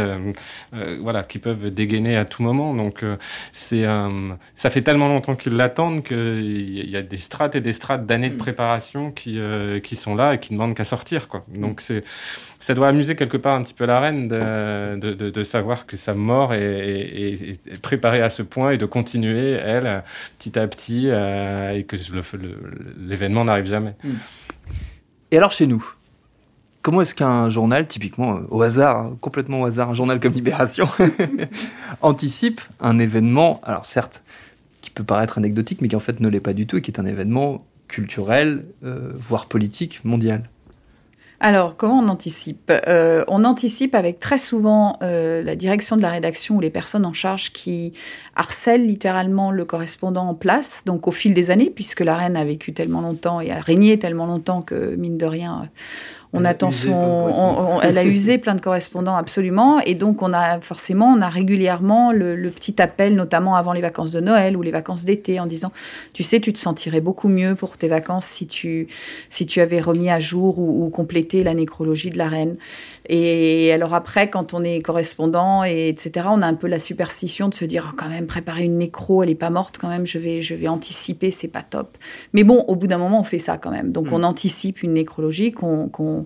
voilà, 1.01 1.21
qui 1.21 1.37
peuvent 1.37 1.69
dégainer 1.69 2.17
à 2.17 2.25
tout 2.25 2.41
moment. 2.41 2.73
Donc, 2.73 3.05
c'est, 3.51 3.85
ça 4.55 4.69
fait 4.71 4.81
tellement 4.81 5.07
longtemps 5.07 5.35
qu'ils 5.35 5.53
l'attendent 5.53 6.03
qu'il 6.03 6.89
y 6.89 6.97
a 6.97 7.03
des 7.03 7.19
strates 7.19 7.53
et 7.53 7.61
des 7.61 7.73
strates 7.73 8.07
d'années 8.07 8.29
de 8.29 8.35
préparation 8.35 9.11
qui, 9.11 9.37
qui 9.83 9.95
sont 9.95 10.15
là 10.15 10.33
et 10.33 10.39
qui 10.39 10.53
ne 10.53 10.57
demandent 10.57 10.75
qu'à 10.75 10.85
sortir. 10.85 11.27
Quoi. 11.27 11.45
Donc, 11.49 11.81
c'est 11.81 12.01
ça 12.63 12.73
doit 12.73 12.87
amuser 12.87 13.15
quelque 13.15 13.35
part 13.35 13.55
un 13.55 13.63
petit 13.63 13.73
peu 13.73 13.85
la 13.85 13.99
reine 13.99 14.29
de, 14.29 15.13
de, 15.13 15.43
savoir 15.43 15.85
que 15.85 15.97
sa 15.97 16.13
mort 16.13 16.53
est, 16.53 17.42
préparée 17.81 18.21
à 18.21 18.29
ce 18.29 18.43
point 18.43 18.71
et 18.71 18.77
de 18.77 18.85
continuer, 18.85 19.51
elle, 19.51 20.03
petit 20.39 20.57
à 20.57 20.67
petit, 20.67 21.07
euh, 21.07 21.71
et 21.71 21.83
que 21.83 21.95
l'événement 22.97 23.45
n'arrive 23.45 23.65
jamais. 23.65 23.95
Hmm. 24.03 24.15
Et 25.31 25.37
alors 25.37 25.51
chez 25.51 25.67
nous 25.67 25.93
Comment 26.83 26.99
est-ce 26.99 27.15
qu'un 27.15 27.49
journal, 27.49 27.87
typiquement 27.87 28.41
au 28.49 28.61
hasard, 28.61 28.97
hein, 28.97 29.17
complètement 29.21 29.61
au 29.61 29.65
hasard, 29.65 29.91
un 29.91 29.93
journal 29.93 30.19
comme 30.19 30.33
Libération, 30.33 30.89
anticipe 32.01 32.59
un 32.81 32.99
événement, 32.99 33.61
alors 33.63 33.85
certes, 33.85 34.21
qui 34.81 34.89
peut 34.89 35.05
paraître 35.05 35.37
anecdotique, 35.37 35.81
mais 35.81 35.87
qui 35.87 35.95
en 35.95 36.01
fait 36.01 36.19
ne 36.19 36.27
l'est 36.27 36.41
pas 36.41 36.51
du 36.51 36.67
tout, 36.67 36.75
et 36.75 36.81
qui 36.81 36.91
est 36.91 36.99
un 36.99 37.05
événement 37.05 37.65
culturel, 37.87 38.65
euh, 38.83 39.13
voire 39.15 39.45
politique, 39.45 40.03
mondial? 40.03 40.49
Alors, 41.39 41.75
comment 41.75 41.99
on 41.99 42.07
anticipe? 42.07 42.71
Euh, 42.87 43.25
On 43.27 43.43
anticipe 43.43 43.95
avec 43.95 44.19
très 44.19 44.37
souvent 44.37 44.97
euh, 45.01 45.43
la 45.43 45.57
direction 45.57 45.97
de 45.97 46.01
la 46.01 46.09
rédaction 46.09 46.55
ou 46.55 46.61
les 46.61 46.69
personnes 46.69 47.05
en 47.05 47.11
charge 47.11 47.51
qui 47.51 47.91
harcèlent 48.35 48.87
littéralement 48.87 49.51
le 49.51 49.65
correspondant 49.65 50.29
en 50.29 50.35
place, 50.35 50.83
donc 50.85 51.05
au 51.05 51.11
fil 51.11 51.33
des 51.33 51.51
années, 51.51 51.69
puisque 51.69 51.99
la 51.99 52.15
reine 52.15 52.37
a 52.37 52.45
vécu 52.45 52.71
tellement 52.71 53.01
longtemps 53.01 53.41
et 53.41 53.51
a 53.51 53.59
régné 53.59 53.99
tellement 53.99 54.25
longtemps 54.25 54.61
que, 54.61 54.95
mine 54.95 55.17
de 55.17 55.25
rien, 55.25 55.69
on 56.33 56.45
attend 56.45 56.71
son, 56.71 57.79
elle 57.83 57.97
a 57.97 58.03
usé 58.03 58.39
plein 58.39 58.55
de 58.55 58.61
correspondants 58.61 59.15
absolument, 59.15 59.79
et 59.79 59.93
donc 59.93 60.23
on 60.23 60.33
a 60.33 60.59
forcément, 60.61 61.05
on 61.05 61.21
a 61.21 61.29
régulièrement 61.29 62.11
le, 62.11 62.49
petit 62.49 62.81
appel, 62.81 63.15
notamment 63.15 63.55
avant 63.55 63.71
les 63.71 63.81
vacances 63.81 64.11
de 64.11 64.19
Noël 64.19 64.57
ou 64.57 64.63
les 64.63 64.71
vacances 64.71 65.05
d'été, 65.05 65.39
en 65.39 65.45
disant, 65.45 65.71
tu 66.13 66.23
sais, 66.23 66.39
tu 66.39 66.51
te 66.51 66.57
sentirais 66.57 67.01
beaucoup 67.01 67.27
mieux 67.27 67.53
pour 67.53 67.77
tes 67.77 67.87
vacances 67.87 68.25
si 68.25 68.47
tu, 68.47 68.87
si 69.29 69.45
tu 69.45 69.61
avais 69.61 69.79
remis 69.79 70.09
à 70.09 70.19
jour 70.19 70.57
ou, 70.57 70.89
complété 70.89 71.43
la 71.43 71.53
nécrologie 71.53 72.09
de 72.09 72.17
la 72.17 72.27
reine. 72.27 72.55
Et 73.07 73.71
alors 73.71 73.93
après, 73.93 74.29
quand 74.29 74.53
on 74.53 74.63
est 74.63 74.81
correspondant 74.81 75.63
et 75.63 75.89
etc., 75.89 76.27
on 76.29 76.41
a 76.41 76.47
un 76.47 76.53
peu 76.53 76.67
la 76.67 76.79
superstition 76.79 77.47
de 77.47 77.53
se 77.53 77.65
dire, 77.65 77.89
oh, 77.91 77.95
quand 77.97 78.09
même, 78.09 78.27
préparer 78.27 78.63
une 78.63 78.77
nécro, 78.77 79.23
elle 79.23 79.29
est 79.29 79.35
pas 79.35 79.49
morte 79.49 79.77
quand 79.79 79.89
même, 79.89 80.05
je 80.05 80.19
vais, 80.19 80.41
je 80.41 80.55
vais 80.55 80.67
anticiper, 80.67 81.31
c'est 81.31 81.47
pas 81.47 81.63
top. 81.63 81.97
Mais 82.33 82.43
bon, 82.43 82.63
au 82.67 82.75
bout 82.75 82.87
d'un 82.87 82.97
moment, 82.97 83.19
on 83.19 83.23
fait 83.23 83.39
ça 83.39 83.57
quand 83.57 83.71
même. 83.71 83.91
Donc 83.91 84.07
mm. 84.07 84.13
on 84.13 84.23
anticipe 84.23 84.83
une 84.83 84.93
nécrologie 84.93 85.51
qu'on 85.51 86.22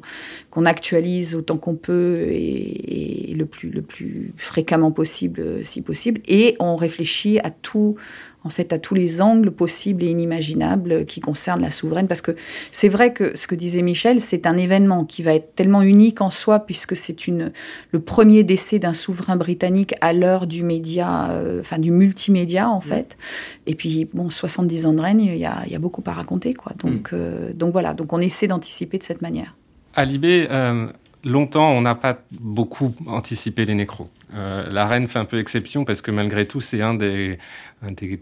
qu'on 0.52 0.66
actualise 0.66 1.36
autant 1.36 1.58
qu'on 1.58 1.76
peut 1.76 2.28
et, 2.30 3.34
le, 3.38 3.46
plus, 3.46 3.70
le 3.70 3.82
plus 3.82 4.34
fréquemment 4.38 4.92
possible, 4.92 5.64
si 5.64 5.82
possible. 5.82 6.22
Et 6.28 6.56
on 6.60 6.76
réfléchit 6.76 7.40
à 7.40 7.52
tout, 7.52 7.96
en 8.44 8.50
fait, 8.50 8.74
à 8.74 8.80
tous 8.80 8.96
les 8.96 9.22
angles 9.22 9.52
possibles 9.52 10.04
et 10.04 10.08
inimaginables 10.08 11.06
qui 11.06 11.20
concernent 11.20 11.62
la 11.62 11.72
souveraine. 11.72 12.08
Parce 12.08 12.22
que 12.22 12.36
c'est 12.72 12.88
vrai 12.88 13.14
que 13.14 13.38
ce 13.38 13.46
que 13.46 13.56
disait 13.56 13.82
Michel, 13.82 14.22
c'est 14.22 14.48
un 14.48 14.58
événement 14.58 15.06
qui 15.06 15.22
va 15.22 15.34
être 15.34 15.54
tellement 15.54 15.82
unique 15.82 16.22
en 16.22 16.30
soi, 16.30 16.60
puisque 16.60 16.96
c'est 16.96 17.28
une, 17.28 17.52
le 17.92 18.00
premier 18.00 18.44
décès 18.44 18.80
d'un 18.80 18.94
souverain 18.94 19.36
britannique 19.36 19.94
à 20.02 20.14
l'heure 20.14 20.48
du 20.48 20.64
média, 20.64 21.32
euh, 21.32 21.62
enfin 21.62 21.78
du 21.78 21.92
multimédia, 21.92 22.70
en 22.70 22.82
fait. 22.82 23.18
Et 23.66 23.76
puis, 23.76 24.08
bon, 24.14 24.30
70 24.30 24.86
ans 24.86 24.94
de 24.94 25.02
règne, 25.02 25.22
il 25.22 25.38
y 25.38 25.46
a, 25.46 25.68
y 25.68 25.76
a, 25.76 25.80
beaucoup 25.80 26.04
à 26.06 26.14
raconter, 26.14 26.54
quoi. 26.54 26.74
Donc, 26.80 27.12
mm. 27.12 27.16
euh, 27.16 27.54
donc 27.54 27.72
voilà, 27.72 27.94
donc 27.94 28.14
on 28.14 28.20
essaie 28.20 28.48
d'anticiper 28.48 28.98
de 28.98 29.04
cette 29.04 29.22
manière 29.22 29.56
à 29.98 30.06
Libé, 30.06 30.48
euh, 30.50 30.88
longtemps, 31.26 31.72
on 31.72 31.82
n'a 31.82 31.96
pas 31.96 32.20
beaucoup 32.40 32.96
anticipé 33.08 33.66
les 33.66 33.76
nécros. 33.76 34.10
Euh, 34.34 34.68
la 34.70 34.86
reine 34.86 35.08
fait 35.08 35.20
un 35.20 35.26
peu 35.26 35.40
exception 35.40 35.86
parce 35.86 36.02
que 36.02 36.12
malgré 36.12 36.46
tout, 36.46 36.60
c'est 36.60 36.82
un 36.82 36.94
des, 36.94 37.38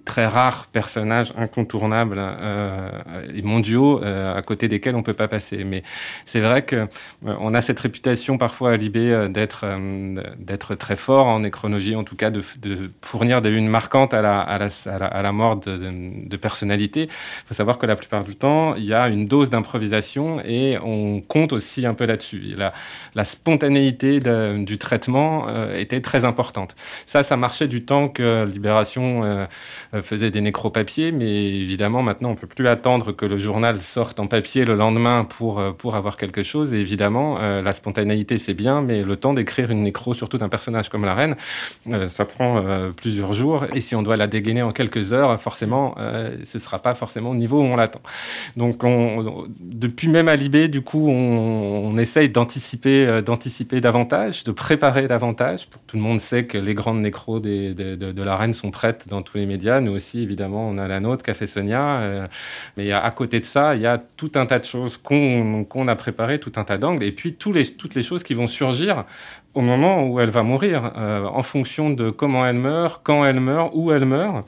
très 0.03 0.25
rares 0.25 0.67
personnages 0.67 1.33
incontournables 1.37 2.17
euh, 2.19 2.89
et 3.33 3.41
mondiaux 3.41 4.03
euh, 4.03 4.35
à 4.35 4.41
côté 4.41 4.67
desquels 4.67 4.95
on 4.95 5.03
peut 5.03 5.13
pas 5.13 5.27
passer. 5.27 5.63
Mais 5.63 5.83
c'est 6.25 6.41
vrai 6.41 6.63
que 6.63 6.75
euh, 6.75 6.85
on 7.39 7.53
a 7.53 7.61
cette 7.61 7.79
réputation 7.79 8.37
parfois 8.37 8.71
à 8.71 8.75
Libé 8.75 9.27
d'être 9.29 10.75
très 10.75 10.95
fort 10.95 11.27
en 11.27 11.39
nécronologie, 11.39 11.95
en 11.95 12.03
tout 12.03 12.15
cas 12.15 12.29
de, 12.29 12.43
fournir 13.01 13.41
des 13.41 13.49
lunes 13.49 13.67
marquantes 13.67 14.13
à 14.13 14.21
la, 14.21 15.31
mort 15.31 15.55
de, 15.57 15.77
de, 15.77 16.27
de 16.27 16.37
personnalités. 16.37 17.03
Il 17.03 17.47
faut 17.47 17.53
savoir 17.53 17.77
que 17.77 17.85
la 17.85 17.95
plupart 17.95 18.23
du 18.23 18.35
temps, 18.35 18.75
il 18.75 18.85
y 18.85 18.93
a 18.93 19.07
une 19.07 19.27
dose 19.27 19.49
d'improvisation 19.49 20.41
et 20.41 20.77
on 20.83 21.21
compte 21.21 21.53
aussi 21.53 21.85
un 21.85 21.93
peu 21.93 22.05
là-dessus. 22.05 22.39
La, 22.57 22.73
la, 23.15 23.23
spontanéité 23.23 24.19
du 24.19 24.77
traitement 24.77 25.47
était 25.73 25.94
très 26.01 26.25
importante. 26.25 26.75
Ça, 27.05 27.23
ça 27.23 27.37
marchait 27.37 27.67
du 27.67 27.85
temps 27.85 28.09
que 28.09 28.45
Libération 28.45 29.23
euh, 29.23 30.01
faisait 30.01 30.31
des 30.31 30.41
nécropapiers, 30.41 31.11
mais 31.11 31.45
évidemment 31.45 32.01
maintenant 32.01 32.31
on 32.31 32.35
peut 32.35 32.47
plus 32.47 32.67
attendre 32.67 33.11
que 33.11 33.25
le 33.25 33.37
journal 33.37 33.81
sorte 33.81 34.19
en 34.19 34.27
papier 34.27 34.65
le 34.65 34.75
lendemain 34.75 35.25
pour, 35.25 35.59
euh, 35.59 35.71
pour 35.71 35.95
avoir 35.95 36.17
quelque 36.17 36.43
chose. 36.43 36.73
Et 36.73 36.77
évidemment, 36.77 37.37
euh, 37.39 37.61
la 37.61 37.71
spontanéité 37.71 38.37
c'est 38.37 38.53
bien, 38.53 38.81
mais 38.81 39.03
le 39.03 39.15
temps 39.15 39.33
d'écrire 39.33 39.71
une 39.71 39.83
nécro, 39.83 40.13
surtout 40.13 40.37
d'un 40.37 40.49
personnage 40.49 40.89
comme 40.89 41.05
la 41.05 41.15
reine, 41.15 41.35
ça 42.09 42.25
prend 42.25 42.63
plusieurs 42.95 43.33
jours. 43.33 43.65
Et 43.73 43.81
si 43.81 43.95
on 43.95 44.03
doit 44.03 44.17
la 44.17 44.27
dégainer 44.27 44.61
en 44.61 44.71
quelques 44.71 45.13
heures, 45.13 45.39
forcément, 45.39 45.95
ce 46.43 46.59
sera 46.59 46.79
pas 46.79 46.95
forcément 46.95 47.31
au 47.31 47.35
niveau 47.35 47.59
où 47.59 47.63
on 47.63 47.75
l'attend. 47.75 48.01
Donc 48.55 48.83
on, 48.83 49.45
depuis 49.59 50.07
même 50.07 50.27
à 50.27 50.35
Libé, 50.35 50.67
du 50.67 50.81
coup, 50.81 51.09
on, 51.09 51.89
on 51.91 51.97
essaye 51.97 52.29
d'anticiper, 52.29 53.21
d'anticiper 53.21 53.81
davantage, 53.81 54.43
de 54.43 54.51
préparer 54.51 55.07
davantage. 55.07 55.67
Pour 55.69 55.81
tout 55.87 55.97
le 55.97 56.03
monde 56.03 56.19
sait 56.19 56.45
que 56.45 56.57
les 56.57 56.73
grandes 56.73 57.01
nécros 57.01 57.39
de, 57.39 57.73
de, 57.73 58.23
la 58.23 58.35
reine 58.35 58.53
sont 58.53 58.71
prêtes 58.71 59.07
dans 59.07 59.21
tous 59.21 59.37
les 59.37 59.45
médias. 59.45 59.79
Nous 59.81 59.91
aussi, 59.91 60.21
évidemment, 60.21 60.67
on 60.67 60.77
a 60.77 60.87
la 60.87 60.99
nôtre, 60.99 61.23
Café 61.23 61.45
Sonia. 61.45 61.99
Euh, 61.99 62.27
mais 62.75 62.91
à 62.91 63.11
côté 63.11 63.39
de 63.39 63.45
ça, 63.45 63.75
il 63.75 63.81
y 63.81 63.85
a 63.85 63.97
tout 63.97 64.31
un 64.35 64.45
tas 64.45 64.59
de 64.59 64.63
choses 64.63 64.97
qu'on 64.97 65.87
a 65.87 65.95
préparées, 65.95 66.39
tout 66.39 66.53
un 66.55 66.63
tas 66.63 66.77
d'angles, 66.77 67.03
et 67.03 67.11
puis 67.11 67.35
tous 67.35 67.53
les, 67.53 67.65
toutes 67.65 67.93
les 67.93 68.03
choses 68.03 68.23
qui 68.23 68.33
vont 68.33 68.47
surgir 68.47 69.05
au 69.53 69.61
moment 69.61 70.05
où 70.05 70.19
elle 70.19 70.31
va 70.31 70.43
mourir, 70.43 70.91
euh, 70.97 71.25
en 71.25 71.41
fonction 71.41 71.89
de 71.89 72.09
comment 72.09 72.45
elle 72.45 72.57
meurt, 72.57 73.01
quand 73.03 73.23
elle 73.23 73.39
meurt, 73.39 73.71
où 73.73 73.91
elle 73.91 74.05
meurt, 74.05 74.47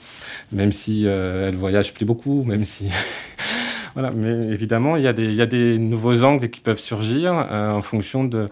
même 0.51 0.73
si 0.73 1.03
euh, 1.05 1.47
elle 1.47 1.55
voyage 1.55 1.93
plus 1.93 2.05
beaucoup, 2.05 2.43
même 2.43 2.65
si 2.65 2.89
Voilà, 3.97 4.11
mais 4.11 4.53
évidemment, 4.53 4.95
il 4.95 5.01
y, 5.01 5.07
a 5.07 5.45
des, 5.47 5.79
nouveaux 5.79 6.23
angles 6.23 6.51
qui 6.51 6.59
peuvent 6.59 6.77
surgir 6.77 7.33
euh, 7.33 7.71
en 7.71 7.81
fonction 7.81 8.25
de, 8.25 8.47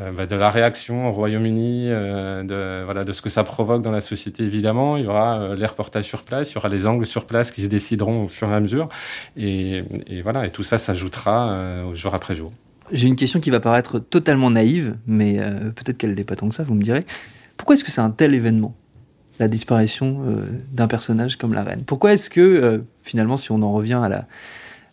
euh, 0.00 0.10
bah, 0.12 0.24
de 0.24 0.34
la 0.34 0.48
réaction 0.48 1.06
au 1.06 1.12
Royaume-Uni, 1.12 1.88
euh, 1.90 3.04
de, 3.04 3.12
ce 3.12 3.20
que 3.20 3.28
ça 3.28 3.44
provoque 3.44 3.82
dans 3.82 3.90
la 3.90 4.00
société, 4.00 4.44
évidemment. 4.44 4.96
Il 4.96 5.04
y 5.04 5.06
aura 5.06 5.54
les 5.54 5.66
reportages 5.66 6.06
sur 6.06 6.22
place, 6.22 6.50
il 6.50 6.54
y 6.54 6.56
aura 6.56 6.70
les 6.70 6.86
angles 6.86 7.04
sur 7.04 7.26
place 7.26 7.50
qui 7.50 7.60
se 7.60 7.66
décideront 7.66 8.24
au 8.24 8.28
fur 8.28 8.48
et 8.48 8.54
à 8.54 8.60
mesure. 8.60 8.88
Et, 9.36 9.84
voilà, 10.22 10.46
et 10.46 10.50
tout 10.50 10.62
ça 10.62 10.78
s'ajoutera 10.78 11.92
jour 11.92 12.14
après 12.14 12.34
jour. 12.34 12.50
J'ai 12.90 13.06
une 13.06 13.16
question 13.16 13.38
qui 13.38 13.50
va 13.50 13.60
paraître 13.60 13.98
totalement 13.98 14.48
naïve, 14.48 14.96
mais 15.06 15.36
peut-être 15.74 15.98
qu'elle 15.98 16.14
n'est 16.14 16.24
pas 16.24 16.36
tant 16.36 16.48
que 16.48 16.54
ça, 16.54 16.62
vous 16.62 16.74
me 16.74 16.82
direz. 16.82 17.04
Pourquoi 17.58 17.74
est-ce 17.74 17.84
que 17.84 17.90
c'est 17.90 18.00
un 18.00 18.08
tel 18.08 18.32
événement 18.32 18.74
la 19.38 19.48
disparition 19.48 20.22
d'un 20.72 20.88
personnage 20.88 21.36
comme 21.36 21.52
la 21.52 21.64
reine? 21.64 21.82
Pourquoi 21.84 22.14
est-ce 22.14 22.30
que, 22.30 22.82
finalement, 23.02 23.36
si 23.36 23.52
on 23.52 23.60
en 23.60 23.72
revient 23.72 24.00
à 24.02 24.08
la, 24.08 24.26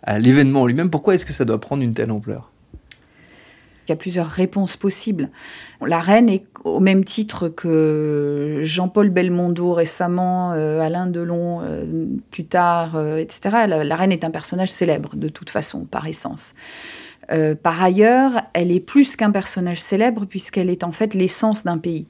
à 0.04 0.20
l'événement 0.20 0.66
lui-même, 0.66 0.90
pourquoi 0.90 1.16
est-ce 1.16 1.26
que 1.26 1.34
ça 1.34 1.46
doit 1.46 1.60
prendre 1.60 1.84
une 1.84 1.94
telle 1.94 2.12
ampleur? 2.12 2.52
Il 3.86 3.90
y 3.90 3.92
a 3.92 3.98
plusieurs 3.98 4.28
réponses 4.28 4.78
possibles. 4.78 5.30
La 5.86 6.00
reine 6.00 6.30
est 6.30 6.46
au 6.64 6.80
même 6.80 7.04
titre 7.04 7.50
que 7.50 8.62
Jean-Paul 8.64 9.10
Belmondo 9.10 9.74
récemment, 9.74 10.54
euh, 10.54 10.80
Alain 10.80 11.06
Delon 11.06 11.62
plus 12.32 12.46
tard, 12.46 12.98
etc. 13.18 13.66
La, 13.68 13.84
la, 13.84 13.96
reine 13.98 14.14
est 14.14 14.24
un 14.24 14.32
personnage 14.32 14.72
célèbre 14.72 15.18
de 15.18 15.28
toute 15.28 15.50
façon, 15.50 15.84
par 15.84 16.08
essence. 16.08 16.54
Euh, 17.32 17.56
par 17.56 17.82
ailleurs, 17.82 18.32
elle 18.54 18.72
est 18.72 18.80
plus 18.80 19.16
qu'un 19.16 19.32
personnage 19.32 19.82
célèbre 19.82 20.26
puisqu'elle 20.26 20.70
est 20.70 20.84
en 20.84 20.92
fait 20.92 21.14
l'essence 21.14 21.64
d'un 21.64 21.78
pays 21.78 22.08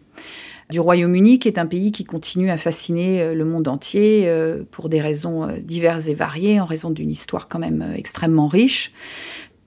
du 0.73 0.79
Royaume-Uni, 0.79 1.37
qui 1.37 1.47
est 1.47 1.59
un 1.59 1.67
pays 1.67 1.91
qui 1.91 2.03
continue 2.03 2.49
à 2.49 2.57
fasciner 2.57 3.35
le 3.35 3.45
monde 3.45 3.67
entier 3.67 4.23
euh, 4.25 4.63
pour 4.71 4.89
des 4.89 5.01
raisons 5.01 5.47
diverses 5.61 6.07
et 6.07 6.15
variées, 6.15 6.59
en 6.59 6.65
raison 6.65 6.89
d'une 6.89 7.11
histoire 7.11 7.47
quand 7.47 7.59
même 7.59 7.93
extrêmement 7.95 8.47
riche. 8.47 8.91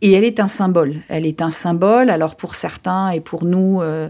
Et 0.03 0.13
elle 0.13 0.25
est 0.25 0.41
un 0.41 0.47
symbole. 0.47 0.97
Elle 1.09 1.25
est 1.25 1.41
un 1.41 1.51
symbole. 1.51 2.11
Alors 2.11 2.37
pour 2.37 2.55
certains 2.55 3.11
et 3.11 3.21
pour 3.21 3.45
nous 3.45 3.81
euh, 3.81 4.09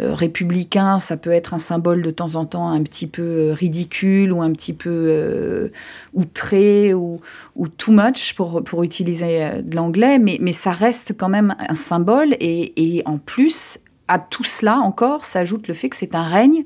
euh, 0.00 0.14
républicains, 0.14 0.98
ça 0.98 1.16
peut 1.16 1.30
être 1.30 1.54
un 1.54 1.60
symbole 1.60 2.02
de 2.02 2.10
temps 2.10 2.34
en 2.34 2.44
temps 2.44 2.68
un 2.68 2.82
petit 2.82 3.06
peu 3.06 3.22
euh, 3.22 3.52
ridicule 3.52 4.32
ou 4.32 4.42
un 4.42 4.50
petit 4.52 4.72
peu 4.72 4.90
euh, 4.90 5.68
outré 6.12 6.92
ou, 6.92 7.20
ou, 7.54 7.68
too 7.68 7.92
much 7.92 8.34
pour, 8.34 8.64
pour 8.64 8.82
utiliser 8.82 9.62
de 9.62 9.76
l'anglais, 9.76 10.18
mais, 10.18 10.38
mais 10.40 10.52
ça 10.52 10.72
reste 10.72 11.14
quand 11.16 11.28
même 11.28 11.54
un 11.58 11.74
symbole. 11.74 12.34
Et, 12.40 12.96
et 12.96 13.02
en 13.06 13.18
plus, 13.18 13.78
à 14.08 14.18
tout 14.18 14.44
cela 14.44 14.78
encore 14.78 15.24
s'ajoute 15.24 15.68
le 15.68 15.74
fait 15.74 15.88
que 15.88 15.96
c'est 15.96 16.14
un 16.14 16.22
règne 16.22 16.64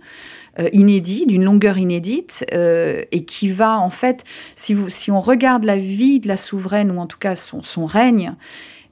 euh, 0.58 0.68
inédit, 0.72 1.26
d'une 1.26 1.44
longueur 1.44 1.78
inédite, 1.78 2.44
euh, 2.52 3.04
et 3.10 3.24
qui 3.24 3.48
va 3.48 3.78
en 3.78 3.90
fait, 3.90 4.24
si, 4.54 4.76
on 5.10 5.20
regarde 5.20 5.64
la 5.64 5.76
vie 5.76 6.20
de 6.20 6.28
la 6.28 6.36
souveraine, 6.36 6.90
ou 6.90 6.98
en 6.98 7.06
tout 7.06 7.18
cas 7.18 7.36
son, 7.36 7.86
règne, 7.86 8.34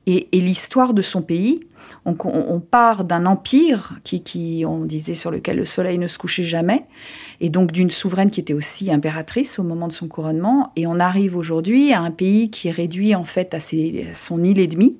et, 0.07 0.27
l'histoire 0.33 0.95
de 0.95 1.03
son 1.03 1.23
pays, 1.23 1.61
on, 2.07 2.61
part 2.61 3.05
d'un 3.05 3.27
empire 3.27 3.99
qui, 4.05 4.65
on 4.67 4.87
disait, 4.87 5.15
sur 5.15 5.31
lequel 5.31 5.59
le 5.59 5.67
soleil 5.67 5.99
ne 5.99 6.07
se 6.07 6.17
couchait 6.17 6.45
jamais, 6.45 6.87
et 7.41 7.49
donc 7.49 7.73
d'une 7.73 7.91
souveraine 7.91 8.31
qui 8.31 8.41
était 8.41 8.53
aussi 8.53 8.91
impératrice 8.91 9.59
au 9.59 9.63
moment 9.63 9.89
de 9.89 9.93
son 9.93 10.09
couronnement, 10.09 10.73
et 10.77 10.87
on 10.87 11.01
arrive 11.01 11.37
aujourd'hui 11.37 11.93
à 11.93 12.01
un 12.01 12.11
pays 12.11 12.51
qui 12.51 12.69
est 12.69 12.73
réduit 12.73 13.15
en 13.15 13.25
fait 13.25 13.55
à, 13.55 13.61
ses, 13.61 14.09
à 14.11 14.15
son 14.15 14.43
île 14.43 14.59
et 14.59 14.67
demie, 14.67 14.97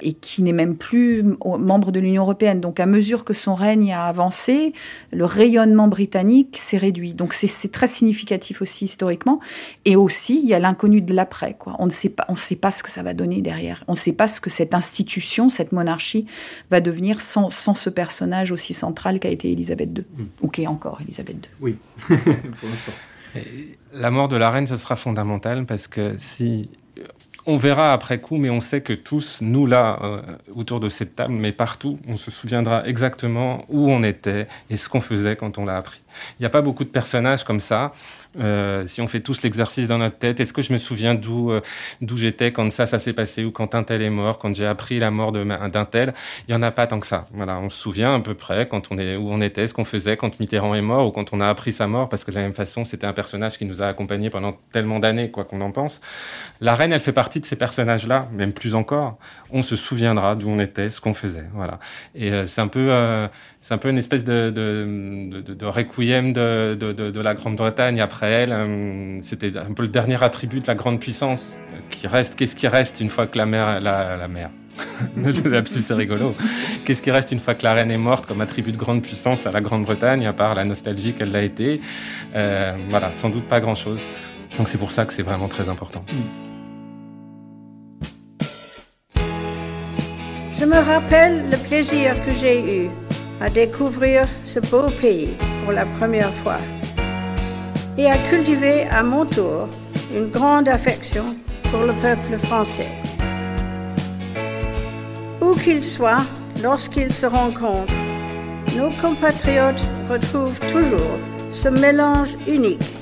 et 0.00 0.12
qui 0.12 0.42
n'est 0.42 0.52
même 0.52 0.76
plus 0.76 1.22
membre 1.42 1.92
de 1.92 2.00
l'Union 2.00 2.22
européenne. 2.22 2.60
Donc 2.60 2.80
à 2.80 2.86
mesure 2.86 3.24
que 3.24 3.32
son 3.32 3.54
règne 3.54 3.92
a 3.92 4.06
avancé, 4.06 4.72
le 5.12 5.24
rayonnement 5.24 5.88
britannique 5.88 6.58
s'est 6.58 6.78
réduit. 6.78 7.14
Donc 7.14 7.34
c'est 7.34 7.70
très 7.70 7.86
significatif 7.86 8.62
aussi 8.62 8.86
historiquement. 8.86 9.40
Et 9.84 9.96
aussi, 9.96 10.40
il 10.42 10.48
y 10.48 10.54
a 10.54 10.58
l'inconnu 10.58 11.00
de 11.00 11.14
l'après. 11.14 11.56
On 11.78 11.86
ne 11.86 11.90
sait 11.90 12.08
pas, 12.08 12.24
on 12.28 12.36
sait 12.36 12.56
pas 12.56 12.70
ce 12.70 12.82
que 12.82 12.90
ça 12.90 13.02
va 13.02 13.14
donner 13.14 13.40
derrière. 13.40 13.84
On 13.88 13.92
ne 13.92 13.96
sait 13.96 14.12
pas 14.12 14.28
ce 14.28 14.40
que 14.40 14.50
cette 14.50 14.74
institution, 14.74 15.50
cette 15.50 15.72
monarchie 15.72 16.26
va 16.70 16.80
devenir 16.80 17.20
sans, 17.20 17.50
sans 17.50 17.74
ce 17.74 17.90
personnage 17.90 18.52
aussi 18.52 18.72
central 18.72 19.20
qu'a 19.20 19.30
été 19.30 19.52
Elisabeth 19.52 19.90
II. 19.96 20.04
Mm. 20.16 20.24
Ou 20.42 20.48
qui 20.48 20.62
est 20.62 20.66
encore 20.66 21.00
Elisabeth 21.00 21.36
II. 21.36 21.50
Oui, 21.60 21.73
La 23.92 24.10
mort 24.10 24.28
de 24.28 24.36
la 24.36 24.50
reine, 24.50 24.66
ce 24.66 24.76
sera 24.76 24.94
fondamental 24.94 25.66
parce 25.66 25.88
que 25.88 26.14
si 26.18 26.68
on 27.46 27.56
verra 27.56 27.92
après 27.92 28.20
coup, 28.20 28.36
mais 28.36 28.50
on 28.50 28.60
sait 28.60 28.80
que 28.80 28.92
tous, 28.92 29.38
nous 29.42 29.66
là, 29.66 29.98
euh, 30.02 30.22
autour 30.54 30.80
de 30.80 30.88
cette 30.88 31.14
table, 31.14 31.34
mais 31.34 31.52
partout, 31.52 31.98
on 32.08 32.16
se 32.16 32.30
souviendra 32.30 32.86
exactement 32.86 33.64
où 33.68 33.90
on 33.90 34.02
était 34.02 34.48
et 34.70 34.76
ce 34.76 34.88
qu'on 34.88 35.00
faisait 35.00 35.36
quand 35.36 35.58
on 35.58 35.66
l'a 35.66 35.76
appris. 35.76 36.00
Il 36.38 36.42
n'y 36.42 36.46
a 36.46 36.50
pas 36.50 36.62
beaucoup 36.62 36.84
de 36.84 36.88
personnages 36.88 37.44
comme 37.44 37.60
ça. 37.60 37.92
Euh, 38.38 38.86
si 38.86 39.00
on 39.00 39.06
fait 39.06 39.20
tous 39.20 39.42
l'exercice 39.42 39.86
dans 39.86 39.98
notre 39.98 40.18
tête, 40.18 40.40
est-ce 40.40 40.52
que 40.52 40.62
je 40.62 40.72
me 40.72 40.78
souviens 40.78 41.14
d'où 41.14 41.50
euh, 41.50 41.60
d'où 42.00 42.16
j'étais 42.16 42.52
quand 42.52 42.70
ça 42.72 42.86
ça 42.86 42.98
s'est 42.98 43.12
passé 43.12 43.44
ou 43.44 43.50
quand 43.50 43.74
un 43.74 43.84
tel 43.84 44.02
est 44.02 44.10
mort, 44.10 44.38
quand 44.38 44.54
j'ai 44.54 44.66
appris 44.66 44.98
la 44.98 45.10
mort 45.10 45.32
d'un 45.32 45.84
tel? 45.84 46.14
Il 46.48 46.52
y 46.52 46.54
en 46.54 46.62
a 46.62 46.70
pas 46.70 46.86
tant 46.86 47.00
que 47.00 47.06
ça. 47.06 47.26
Voilà, 47.32 47.58
on 47.58 47.68
se 47.68 47.78
souvient 47.78 48.14
à 48.14 48.20
peu 48.20 48.34
près 48.34 48.66
quand 48.68 48.90
on 48.90 48.98
est 48.98 49.16
où 49.16 49.30
on 49.30 49.40
était, 49.40 49.66
ce 49.66 49.74
qu'on 49.74 49.84
faisait 49.84 50.16
quand 50.16 50.40
Mitterrand 50.40 50.74
est 50.74 50.82
mort 50.82 51.06
ou 51.06 51.10
quand 51.10 51.32
on 51.32 51.40
a 51.40 51.48
appris 51.48 51.72
sa 51.72 51.86
mort, 51.86 52.08
parce 52.08 52.24
que 52.24 52.30
de 52.30 52.36
la 52.36 52.42
même 52.42 52.54
façon 52.54 52.84
c'était 52.84 53.06
un 53.06 53.12
personnage 53.12 53.58
qui 53.58 53.64
nous 53.64 53.82
a 53.82 53.86
accompagnés 53.86 54.30
pendant 54.30 54.56
tellement 54.72 54.98
d'années, 54.98 55.30
quoi 55.30 55.44
qu'on 55.44 55.60
en 55.60 55.70
pense. 55.70 56.00
La 56.60 56.74
reine, 56.74 56.92
elle 56.92 57.00
fait 57.00 57.12
partie 57.12 57.40
de 57.40 57.46
ces 57.46 57.56
personnages-là, 57.56 58.28
même 58.32 58.52
plus 58.52 58.74
encore. 58.74 59.18
On 59.50 59.62
se 59.62 59.76
souviendra 59.76 60.34
d'où 60.34 60.48
on 60.48 60.58
était, 60.58 60.90
ce 60.90 61.00
qu'on 61.00 61.14
faisait. 61.14 61.46
Voilà. 61.54 61.78
Et 62.14 62.32
euh, 62.32 62.46
c'est 62.46 62.60
un 62.60 62.68
peu 62.68 62.84
c'est 63.60 63.72
un 63.72 63.78
peu 63.78 63.88
une 63.88 63.98
espèce 63.98 64.24
de, 64.24 64.50
de, 64.50 65.66
requiem 65.66 66.32
de, 66.32 66.74
de 66.74 67.20
la 67.20 67.34
Grande-Bretagne 67.34 68.00
après 68.00 68.23
Euh, 68.24 69.18
c'était 69.22 69.56
un 69.56 69.72
peu 69.72 69.82
le 69.82 69.88
dernier 69.88 70.22
attribut 70.22 70.60
de 70.60 70.66
la 70.66 70.74
grande 70.74 71.00
puissance 71.00 71.44
qui 71.90 72.06
reste. 72.06 72.34
Qu'est-ce 72.36 72.56
qui 72.56 72.68
reste 72.68 73.00
une 73.00 73.10
fois 73.10 73.26
que 73.26 73.38
la 73.38 73.46
mère, 73.46 73.80
la, 73.80 74.16
la 74.16 74.28
c'est 75.64 75.94
rigolo. 75.94 76.34
Qu'est-ce 76.84 77.02
qui 77.02 77.10
reste 77.10 77.32
une 77.32 77.38
fois 77.38 77.54
que 77.54 77.62
la 77.62 77.74
reine 77.74 77.90
est 77.90 77.96
morte 77.96 78.26
comme 78.26 78.40
attribut 78.40 78.72
de 78.72 78.76
grande 78.76 79.02
puissance 79.02 79.46
à 79.46 79.52
la 79.52 79.60
Grande-Bretagne, 79.60 80.26
à 80.26 80.32
part 80.32 80.54
la 80.54 80.64
nostalgie 80.64 81.12
qu'elle 81.12 81.30
l'a 81.30 81.42
été? 81.42 81.80
Euh, 82.34 82.74
Voilà, 82.88 83.12
sans 83.12 83.30
doute 83.30 83.44
pas 83.44 83.60
grand-chose. 83.60 84.00
Donc 84.58 84.68
c'est 84.68 84.78
pour 84.78 84.90
ça 84.90 85.04
que 85.04 85.12
c'est 85.12 85.22
vraiment 85.22 85.48
très 85.48 85.68
important. 85.68 86.04
Je 90.58 90.64
me 90.64 90.78
rappelle 90.78 91.50
le 91.50 91.56
plaisir 91.56 92.14
que 92.24 92.30
j'ai 92.40 92.84
eu 92.84 92.90
à 93.40 93.50
découvrir 93.50 94.22
ce 94.44 94.60
beau 94.60 94.88
pays 95.00 95.34
pour 95.64 95.72
la 95.72 95.84
première 95.84 96.32
fois 96.34 96.58
et 97.96 98.10
à 98.10 98.16
cultiver 98.30 98.86
à 98.90 99.02
mon 99.02 99.24
tour 99.24 99.68
une 100.14 100.30
grande 100.30 100.68
affection 100.68 101.24
pour 101.70 101.82
le 101.82 101.92
peuple 101.94 102.38
français. 102.46 102.90
Où 105.40 105.54
qu'il 105.54 105.84
soit 105.84 106.24
lorsqu'ils 106.62 107.12
se 107.12 107.26
rencontrent, 107.26 107.92
nos 108.76 108.90
compatriotes 109.00 109.82
retrouvent 110.10 110.58
toujours 110.72 111.18
ce 111.52 111.68
mélange 111.68 112.36
unique 112.46 112.94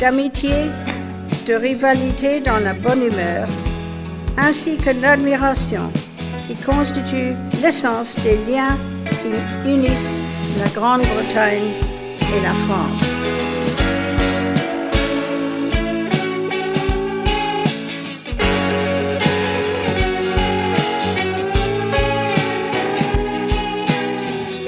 d'amitié, 0.00 0.54
de 1.46 1.54
rivalité 1.54 2.40
dans 2.40 2.58
la 2.58 2.72
bonne 2.72 3.02
humeur, 3.02 3.46
ainsi 4.38 4.76
que 4.76 4.90
l'admiration 4.90 5.90
qui 6.46 6.54
constitue 6.56 7.34
l'essence 7.62 8.16
des 8.22 8.38
liens 8.50 8.76
qui 9.10 9.68
unissent 9.68 10.16
la 10.58 10.68
Grande-Bretagne 10.68 11.70
et 12.20 12.40
la 12.42 12.54
France. 12.66 13.61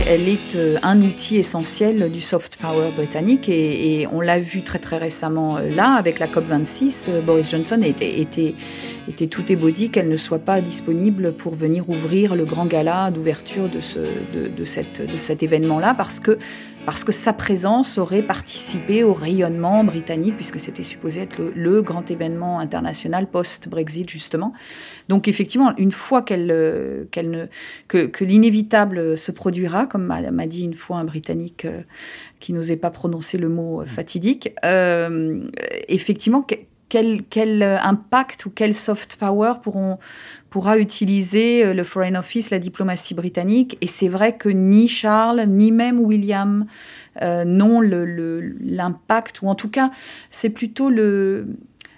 Elle 0.07 0.29
est 0.29 0.55
euh, 0.55 0.77
un 0.83 1.01
outil 1.01 1.37
essentiel 1.37 2.13
du 2.13 2.21
soft 2.21 2.57
power 2.57 2.91
britannique 2.95 3.49
et, 3.49 4.07
on 4.13 4.21
l'a 4.21 4.39
vu 4.39 4.63
très 4.63 4.79
très 4.79 4.99
récemment 4.99 5.57
euh, 5.57 5.69
là 5.71 5.95
avec 5.95 6.19
la 6.19 6.27
COP26. 6.27 7.07
Euh, 7.09 7.21
Boris 7.23 7.51
Johnson 7.51 7.81
était, 7.83 8.21
était, 8.21 8.55
était 9.09 9.27
tout 9.29 9.51
ébaudi 9.51 9.89
qu'elle 9.91 10.09
ne 10.09 10.17
soit 10.19 10.39
pas 10.39 10.61
disponible 10.61 11.33
pour 11.33 11.55
venir 11.55 11.89
ouvrir 11.89 12.35
le 12.35 12.45
grand 12.45 12.67
gala 12.67 13.11
d'ouverture 13.11 13.69
de, 13.69 13.81
ce, 13.81 13.99
de, 13.99 14.49
de, 14.55 14.65
cette, 14.67 15.01
de 15.01 15.19
cet 15.19 15.43
événement-là 15.43 15.95
parce 15.95 16.21
que 16.21 16.39
parce 16.87 17.05
que 17.05 17.13
sa 17.13 17.33
présence 17.33 17.99
aurait 17.99 18.23
participé 18.23 19.05
au 19.05 19.15
rayonnement 19.15 19.85
britannique, 19.85 20.37
puisque 20.37 20.61
c'était 20.61 20.83
supposé 20.83 21.23
être 21.23 21.41
le, 21.55 21.83
grand 21.83 22.11
événement 22.11 22.61
international 22.61 23.29
post-Brexit, 23.29 24.09
justement. 24.09 24.53
Donc, 25.09 25.27
effectivement, 25.29 25.75
une 25.79 25.93
fois 25.93 26.23
qu'elle, 26.23 26.51
euh, 26.51 27.05
qu'elle 27.11 27.31
ne, 27.31 27.47
que, 27.89 28.07
que 28.07 28.25
l'inévitable 28.25 29.17
se 29.17 29.33
produira, 29.33 29.87
comme 29.87 30.05
m'a, 30.05 30.47
dit 30.47 30.65
une 30.65 30.75
fois 30.75 30.99
un 30.99 31.05
Britannique 31.05 31.65
euh, 31.65 31.83
qui 32.41 32.53
n'osait 32.53 32.77
pas 32.77 32.91
prononcer 32.91 33.39
le 33.39 33.49
mot 33.49 33.81
euh, 33.81 33.87
fatidique, 33.87 34.55
effectivement, 35.89 36.47
quel, 36.89 37.23
quel, 37.25 37.63
impact 37.63 38.47
ou 38.47 38.51
quel 38.51 38.75
soft 38.75 39.17
power 39.17 39.55
pourra 40.51 40.79
utiliser 40.79 41.65
euh, 41.65 41.75
le 41.75 41.85
Foreign 41.85 42.17
Office, 42.17 42.51
la 42.51 42.59
diplomatie 42.59 43.15
britannique. 43.15 43.77
Et 43.81 43.87
c'est 43.87 44.09
vrai 44.09 44.37
que 44.37 44.49
ni 44.49 44.87
Charles, 44.89 45.45
ni 45.49 45.73
même 45.73 45.99
William 46.01 46.67
euh, 47.23 47.45
n'ont 47.45 47.81
l'impact, 47.81 49.43
ou 49.43 49.49
en 49.49 49.55
tout 49.55 49.71
cas, 49.71 49.91
c'est 50.31 50.51
plutôt 50.51 50.91
le, 50.91 51.47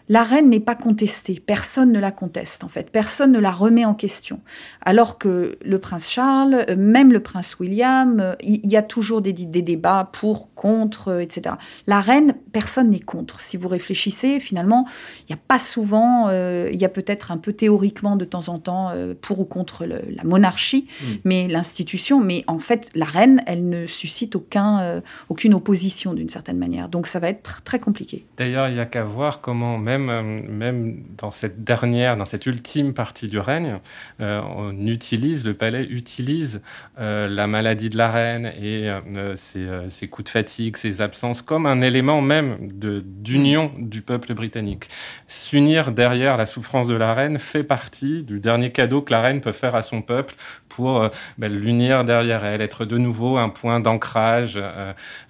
la 0.08 0.22
reine 0.22 0.48
n'est 0.48 0.60
pas 0.60 0.74
contestée, 0.74 1.42
personne 1.44 1.92
ne 1.92 1.98
la 1.98 2.12
conteste 2.12 2.62
en 2.64 2.68
fait, 2.68 2.90
personne 2.90 3.32
ne 3.32 3.38
la 3.38 3.50
remet 3.50 3.84
en 3.84 3.94
question. 3.94 4.40
Alors 4.80 5.18
que 5.18 5.58
le 5.64 5.78
prince 5.78 6.08
Charles, 6.08 6.64
euh, 6.68 6.76
même 6.76 7.12
le 7.12 7.20
prince 7.20 7.58
William, 7.58 8.20
euh, 8.20 8.34
il 8.40 8.64
y, 8.66 8.76
a 8.76 8.82
toujours 8.82 9.20
des, 9.20 9.32
débats 9.32 10.08
pour, 10.12 10.54
contre, 10.54 11.08
euh, 11.08 11.20
etc. 11.20 11.56
La 11.86 12.00
reine, 12.00 12.34
personne 12.52 12.90
n'est 12.90 13.00
contre. 13.00 13.40
Si 13.40 13.56
vous 13.56 13.68
réfléchissez, 13.68 14.38
finalement, 14.38 14.86
il 15.22 15.32
n'y 15.32 15.34
a 15.34 15.42
pas 15.48 15.58
souvent, 15.58 16.30
il 16.30 16.76
y 16.76 16.84
a 16.84 16.88
peut-être 16.88 17.30
un 17.30 17.38
peu 17.38 17.52
théoriquement 17.52 18.16
de 18.16 18.24
temps 18.24 18.48
en 18.48 18.58
temps 18.58 18.92
pour 19.20 19.40
ou 19.40 19.44
contre 19.44 19.84
la 19.84 20.24
monarchie, 20.24 20.86
mm. 20.86 21.04
mais 21.24 21.48
l'institution, 21.48 22.20
mais 22.20 22.44
en 22.46 22.58
fait, 22.58 22.90
la 22.94 23.04
reine, 23.04 23.42
elle 23.46 23.68
ne 23.68 23.86
suscite 23.86 24.36
aucun, 24.36 25.02
aucune 25.28 25.54
opposition 25.54 26.14
d'une 26.14 26.28
certaine 26.28 26.58
manière. 26.58 26.88
Donc 26.88 27.06
ça 27.06 27.18
va 27.18 27.28
être 27.28 27.62
très 27.62 27.78
compliqué. 27.78 28.24
D'ailleurs, 28.36 28.68
il 28.68 28.74
n'y 28.74 28.80
a 28.80 28.86
qu'à 28.86 29.02
voir 29.02 29.40
comment 29.40 29.78
même 29.78 29.95
même, 29.98 31.04
dans 31.16 31.30
cette 31.30 31.64
dernière, 31.64 32.16
dans 32.16 32.24
cette 32.24 32.46
ultime 32.46 32.94
partie 32.94 33.28
du 33.28 33.38
règne, 33.38 33.78
euh, 34.20 34.40
on 34.56 34.86
utilise, 34.86 35.44
le 35.44 35.54
palais 35.54 35.84
utilise 35.84 36.60
euh, 36.98 37.28
la 37.28 37.46
maladie 37.46 37.90
de 37.90 37.96
la 37.96 38.10
reine 38.10 38.52
et 38.60 38.88
euh, 38.88 39.34
ses, 39.36 40.08
coups 40.08 40.26
de 40.26 40.30
fatigue, 40.30 40.76
ses 40.76 41.00
absences 41.00 41.42
comme 41.42 41.66
un 41.66 41.80
élément 41.80 42.20
même 42.20 42.56
d'union 42.72 43.72
du 43.78 44.02
peuple 44.02 44.34
britannique. 44.34 44.88
S'unir 45.28 45.92
derrière 45.92 46.36
la 46.36 46.46
souffrance 46.46 46.88
de 46.88 46.94
la 46.94 47.14
reine 47.14 47.38
fait 47.38 47.64
partie 47.64 48.22
du 48.22 48.40
dernier 48.40 48.72
cadeau 48.72 49.02
que 49.02 49.12
la 49.12 49.22
reine 49.22 49.40
peut 49.40 49.52
faire 49.52 49.74
à 49.74 49.82
son 49.82 50.02
peuple 50.02 50.34
pour 50.68 51.08
ben, 51.38 51.52
l'unir 51.52 52.04
derrière 52.04 52.44
elle, 52.44 52.60
être 52.60 52.84
de 52.84 52.98
nouveau 52.98 53.38
un 53.38 53.48
point 53.48 53.80
d'ancrage 53.80 54.60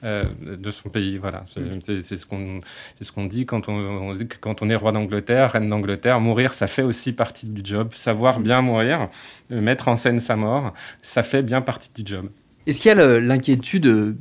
de 0.02 0.70
son 0.70 0.88
pays. 0.88 1.18
Voilà, 1.18 1.44
c'est 1.46 2.16
ce 2.16 2.26
qu'on 2.26 2.60
ce 3.00 3.12
qu'on 3.12 3.26
dit 3.26 3.46
quand 3.46 3.68
on, 3.68 4.14
quand 4.40 4.55
on 4.62 4.70
est 4.70 4.76
roi 4.76 4.92
d'Angleterre, 4.92 5.52
reine 5.52 5.68
d'Angleterre, 5.68 6.20
mourir, 6.20 6.54
ça 6.54 6.66
fait 6.66 6.82
aussi 6.82 7.12
partie 7.12 7.46
du 7.46 7.62
job. 7.64 7.90
Savoir 7.94 8.40
bien 8.40 8.62
mourir, 8.62 9.08
euh, 9.52 9.60
mettre 9.60 9.88
en 9.88 9.96
scène 9.96 10.20
sa 10.20 10.36
mort, 10.36 10.72
ça 11.02 11.22
fait 11.22 11.42
bien 11.42 11.60
partie 11.60 11.90
du 11.94 12.02
job. 12.04 12.28
Est-ce 12.66 12.80
qu'il 12.80 12.88
y 12.88 13.00
a 13.00 13.20
l'inquiétude 13.20 13.86
euh, 13.86 14.16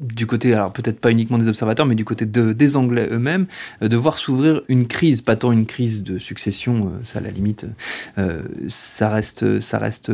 du 0.00 0.26
côté, 0.26 0.54
alors 0.54 0.72
peut-être 0.72 1.00
pas 1.00 1.10
uniquement 1.10 1.38
des 1.38 1.48
observateurs, 1.48 1.84
mais 1.84 1.96
du 1.96 2.04
côté 2.04 2.24
des 2.24 2.76
Anglais 2.76 3.08
eux-mêmes, 3.10 3.46
euh, 3.82 3.88
de 3.88 3.96
voir 3.96 4.18
s'ouvrir 4.18 4.62
une 4.68 4.86
crise, 4.86 5.22
pas 5.22 5.34
tant 5.34 5.50
une 5.50 5.66
crise 5.66 6.04
de 6.04 6.20
succession, 6.20 6.92
ça 7.02 7.18
à 7.18 7.22
la 7.22 7.30
limite, 7.30 7.66
ça 8.68 9.08
reste, 9.08 9.58
ça 9.58 9.78
reste 9.78 10.12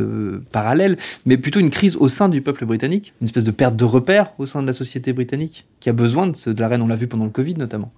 parallèle, 0.51 0.97
mais 1.27 1.37
plutôt 1.37 1.59
une 1.59 1.69
crise 1.69 1.97
au 1.97 2.09
sein 2.09 2.29
du 2.29 2.41
peuple 2.41 2.65
britannique, 2.65 3.13
une 3.21 3.25
espèce 3.25 3.43
de 3.43 3.51
perte 3.51 3.75
de 3.75 3.85
repères 3.85 4.31
au 4.39 4.47
sein 4.47 4.63
de 4.63 4.67
la 4.67 4.73
société 4.73 5.13
britannique, 5.13 5.65
qui 5.79 5.89
a 5.89 5.93
besoin 5.93 6.27
de, 6.27 6.53
de 6.53 6.59
la 6.59 6.67
reine, 6.67 6.81
on 6.81 6.87
l'a 6.87 6.95
vu 6.95 7.05
pendant 7.05 7.25
le 7.25 7.31
Covid 7.31 7.53
notamment? 7.53 7.91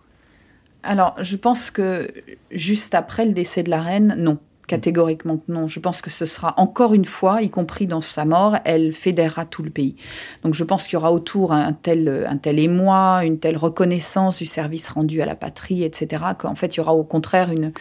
Alors, 0.83 1.15
je 1.19 1.35
pense 1.35 1.71
que 1.71 2.11
juste 2.51 2.95
après 2.95 3.25
le 3.25 3.33
décès 3.33 3.63
de 3.63 3.69
la 3.69 3.81
reine, 3.81 4.15
non. 4.17 4.37
Catégoriquement 4.67 5.41
non. 5.47 5.69
Je 5.69 5.79
pense 5.79 6.01
que 6.01 6.09
ce 6.09 6.25
sera 6.25 6.53
encore 6.57 6.93
une 6.93 7.05
fois, 7.05 7.41
y 7.41 7.49
compris 7.49 7.87
dans 7.87 8.01
sa 8.01 8.25
mort, 8.25 8.57
elle 8.65 8.91
fédérera 8.91 9.45
tout 9.45 9.63
le 9.63 9.69
pays. 9.69 9.95
Donc 10.43 10.55
je 10.55 10.63
pense 10.65 10.83
qu'il 10.83 10.95
y 10.95 10.97
aura 10.97 11.13
autour 11.13 11.53
un 11.53 11.71
tel, 11.71 12.25
un 12.27 12.35
tel 12.35 12.59
émoi, 12.59 13.21
une 13.23 13.39
telle 13.39 13.55
reconnaissance 13.55 14.39
du 14.39 14.45
service 14.45 14.89
rendu 14.89 15.21
à 15.21 15.25
la 15.25 15.35
patrie, 15.35 15.83
etc., 15.83 16.21
qu'en 16.37 16.55
fait 16.55 16.75
il 16.75 16.77
y 16.77 16.81
aura 16.81 16.93
au 16.93 17.05
contraire 17.05 17.49
une, 17.49 17.71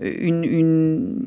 une, 0.00 1.20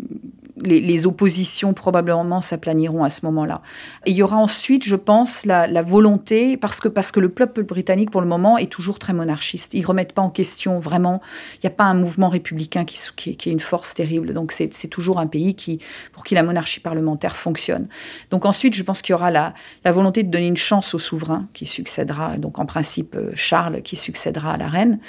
les, 0.62 1.08
oppositions 1.08 1.74
probablement 1.74 2.42
s'aplaniront 2.42 3.04
à 3.04 3.10
ce 3.10 3.26
moment-là. 3.26 3.62
il 4.06 4.16
y 4.16 4.24
aura 4.24 4.38
ensuite, 4.38 4.84
je 4.84 4.96
pense, 4.96 5.46
la, 5.46 5.82
volonté, 5.82 6.58
parce 6.58 6.80
que, 6.80 6.88
parce 6.88 7.12
que 7.12 7.20
le 7.20 7.30
peuple 7.30 7.64
britannique, 7.64 8.12
pour 8.12 8.22
le 8.22 8.28
moment, 8.28 8.58
est 8.58 8.72
toujours 8.72 9.00
très 9.00 9.14
monarchiste. 9.14 9.74
Ils 9.74 9.82
ne 9.82 9.88
remettent 9.88 10.14
pas 10.14 10.22
en 10.22 10.30
question 10.30 10.80
vraiment, 10.80 11.22
il 11.56 11.60
n'y 11.64 11.68
a 11.68 11.76
pas 11.76 11.86
un 11.86 11.94
mouvement 11.94 12.30
républicain 12.30 12.86
qui, 12.86 13.00
qui, 13.16 13.50
est 13.50 13.52
une 13.52 13.60
force 13.60 13.94
terrible. 13.94 14.34
Donc 14.34 14.52
c'est 14.52 14.70
toujours 14.90 15.20
un 15.20 15.28
pays 15.28 15.56
qui, 15.56 15.80
pour 16.12 16.24
qui 16.24 16.36
la 16.36 16.44
monarchie 16.44 16.80
parlementaire 16.80 17.38
fonctionne. 17.38 17.88
Donc 18.32 18.46
ensuite, 18.46 18.74
je 18.74 18.84
pense 18.84 19.02
qu'il 19.02 19.14
y 19.14 19.16
aura 19.16 19.32
la, 19.32 19.54
la 19.86 19.92
volonté 19.92 20.24
de 20.24 20.32
donner 20.32 20.48
une 20.48 20.58
chance 20.58 20.94
au 20.94 21.00
souverain 21.00 21.48
qui 21.54 21.66
succédera, 21.66 22.38
donc 22.38 22.60
en 22.60 22.66
principe 22.66 23.16
euh, 23.16 23.32
Charles 23.36 23.82
qui 23.82 23.96
succédera 23.96 24.54
à 24.54 24.58
la 24.58 24.68
reine. 24.68 25.00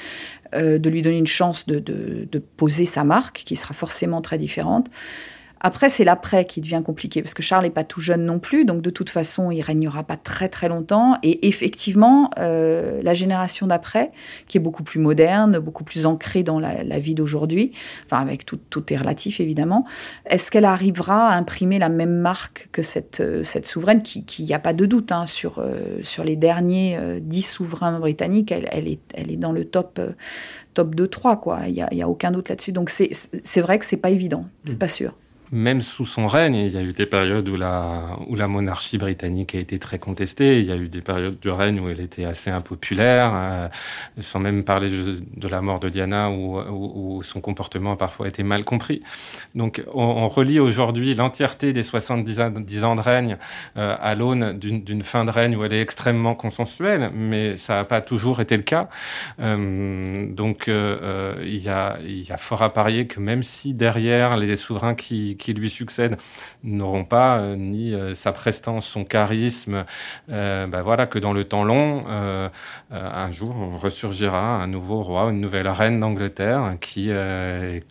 Euh, 0.55 0.79
de 0.79 0.89
lui 0.89 1.03
donner 1.03 1.19
une 1.19 1.27
chance 1.27 1.67
de, 1.67 1.79
de, 1.79 2.39
poser 2.39 2.87
sa 2.87 3.05
marque, 3.05 3.43
qui 3.45 3.55
sera 3.55 3.75
forcément 3.75 4.23
très 4.23 4.39
différente. 4.39 4.89
Après, 5.61 5.89
c'est 5.89 6.05
l'après 6.05 6.45
qui 6.45 6.61
devient 6.61 6.83
compliqué, 6.85 7.23
parce 7.23 7.35
que 7.35 7.43
Charles 7.43 7.65
n'est 7.65 7.71
pas 7.71 7.85
tout 7.85 8.01
jeune 8.01 8.25
non 8.25 8.39
plus, 8.39 8.65
donc 8.65 8.83
de 8.83 8.91
toute 8.91 9.11
façon, 9.11 9.51
il 9.51 9.61
régnera 9.63 10.05
pas 10.05 10.17
très 10.17 10.49
très 10.49 10.69
longtemps. 10.69 11.17
Et 11.23 11.49
effectivement, 11.49 12.31
euh, 12.39 13.01
la 13.03 13.15
génération 13.15 13.67
d'après, 13.67 14.13
qui 14.47 14.57
est 14.57 14.61
beaucoup 14.61 14.85
plus 14.85 15.01
moderne, 15.01 15.59
beaucoup 15.59 15.85
plus 15.85 16.07
ancrée 16.07 16.43
dans 16.43 16.61
la, 16.61 16.99
vie 16.99 17.15
d'aujourd'hui, 17.15 17.73
enfin 18.07 18.21
avec 18.21 18.45
tout, 18.45 18.59
tout 18.71 18.93
est 18.93 18.97
relatif 18.97 19.41
évidemment, 19.41 19.85
est-ce 20.27 20.51
qu'elle 20.51 20.65
arrivera 20.65 21.29
à 21.29 21.37
imprimer 21.37 21.79
la 21.79 21.89
même 21.89 22.17
marque 22.17 22.69
que 22.73 22.83
cette, 22.83 23.21
euh, 23.21 23.43
cette 23.43 23.67
souveraine, 23.67 24.03
qui, 24.03 24.25
n'y 24.43 24.55
a 24.55 24.59
pas 24.59 24.73
de 24.73 24.87
doute, 24.87 25.13
hein, 25.13 25.27
sur, 25.27 25.59
euh, 25.59 25.99
sur 26.03 26.25
les 26.25 26.37
derniers 26.37 26.99
dix 27.21 27.43
souverains 27.43 27.99
britanniques, 27.99 28.53
elle, 28.53 28.69
elle, 28.71 28.89
est, 28.89 29.01
elle 29.15 29.31
est 29.31 29.37
dans 29.37 29.53
le 29.53 29.65
top, 29.65 30.01
top 30.75 30.95
2-3, 30.95 31.41
quoi. 31.41 31.61
Il 31.67 31.75
n'y 31.75 31.83
a, 31.83 32.07
a 32.07 32.09
aucun 32.09 32.31
doute 32.31 32.49
là-dessus. 32.49 32.73
Donc 32.73 32.91
c'est 32.91 33.61
vrai 33.61 33.79
que 33.79 33.85
c'est 33.85 33.97
pas 33.97 34.11
évident, 34.11 34.47
c'est 34.65 34.75
mm. 34.75 34.79
pas 34.79 34.89
sûr 34.89 35.15
même 35.53 35.81
sous 35.81 36.07
son 36.07 36.27
règne, 36.27 36.55
il 36.55 36.71
y 36.71 36.77
a 36.77 36.83
eu 36.83 36.93
des 36.93 37.07
périodes 37.07 37.49
où 37.49 37.57
la, 37.57 38.17
où 38.27 38.35
la 38.35 38.49
monarchie 38.49 38.99
britannique 38.99 39.55
a 39.55 39.59
été 39.59 39.79
très 39.79 39.99
contestée. 39.99 40.61
Il 40.61 40.67
y 40.67 40.73
a 40.73 40.77
eu 40.77 40.89
des 40.89 41.01
périodes 41.01 41.39
du 41.41 41.51
règne 41.51 41.81
où 41.81 41.89
elle 41.89 42.01
était 42.01 42.25
assez 42.25 42.51
impopulaire, 42.51 43.31
euh, 43.35 43.69
sans 44.21 44.41
même 44.41 44.65
parler 44.65 44.91
de 44.91 45.49
la 45.49 45.61
mort 45.61 45.81
de 45.81 45.89
Diana, 45.89 46.31
où, 46.31 47.23
son 47.23 47.41
comportement 47.41 47.93
a 47.93 47.97
parfois 47.97 48.29
été 48.29 48.43
mal 48.43 48.65
compris. 48.65 49.03
Donc 49.55 49.83
on, 49.93 50.29
relie 50.29 50.61
aujourd'hui 50.61 51.15
l'entièreté 51.15 51.73
des 51.73 51.83
70 51.83 52.41
ans 52.85 52.95
de 52.95 53.01
règne 53.01 53.39
euh, 53.77 53.97
à 53.99 54.15
l'aune 54.15 54.59
d'une 54.59 55.03
fin 55.03 55.25
de 55.25 55.31
règne 55.31 55.57
où 55.57 55.65
elle 55.65 55.73
est 55.73 55.81
extrêmement 55.81 56.35
consensuelle, 56.35 57.11
mais 57.15 57.57
ça 57.57 57.77
n'a 57.77 57.85
pas 57.85 58.01
toujours 58.01 58.41
été 58.41 58.57
le 58.57 58.63
cas. 58.63 58.89
Euh, 59.41 60.27
donc 60.33 60.69
il 60.69 61.57
y 61.57 61.69
a 61.69 62.37
fort 62.37 62.63
à 62.63 62.73
parier 62.73 63.07
que 63.07 63.21
même 63.21 63.43
si 63.43 63.75
derrière 63.75 64.37
les 64.37 64.57
souverains 64.57 64.95
qui 64.95 65.38
qui 65.39 65.55
lui 65.55 65.71
succèdent 65.71 66.17
n'auront 66.63 67.05
pas 67.05 67.41
ni 67.57 67.95
sa 68.15 68.33
prestance, 68.33 68.87
son 68.87 69.05
charisme, 69.05 69.85
bah 70.29 70.83
voilà, 70.83 71.07
que 71.07 71.19
dans 71.19 71.33
le 71.33 71.45
temps 71.45 71.65
long, 71.65 72.03
un 72.91 73.33
jour, 73.33 73.57
on 73.57 73.77
ressurgira 73.77 74.63
un 74.63 74.67
nouveau 74.67 75.03
roi, 75.03 75.31
une 75.31 75.41
nouvelle 75.41 75.69
reine 75.69 76.01
d'Angleterre 76.01 76.77
qui, 76.81 77.11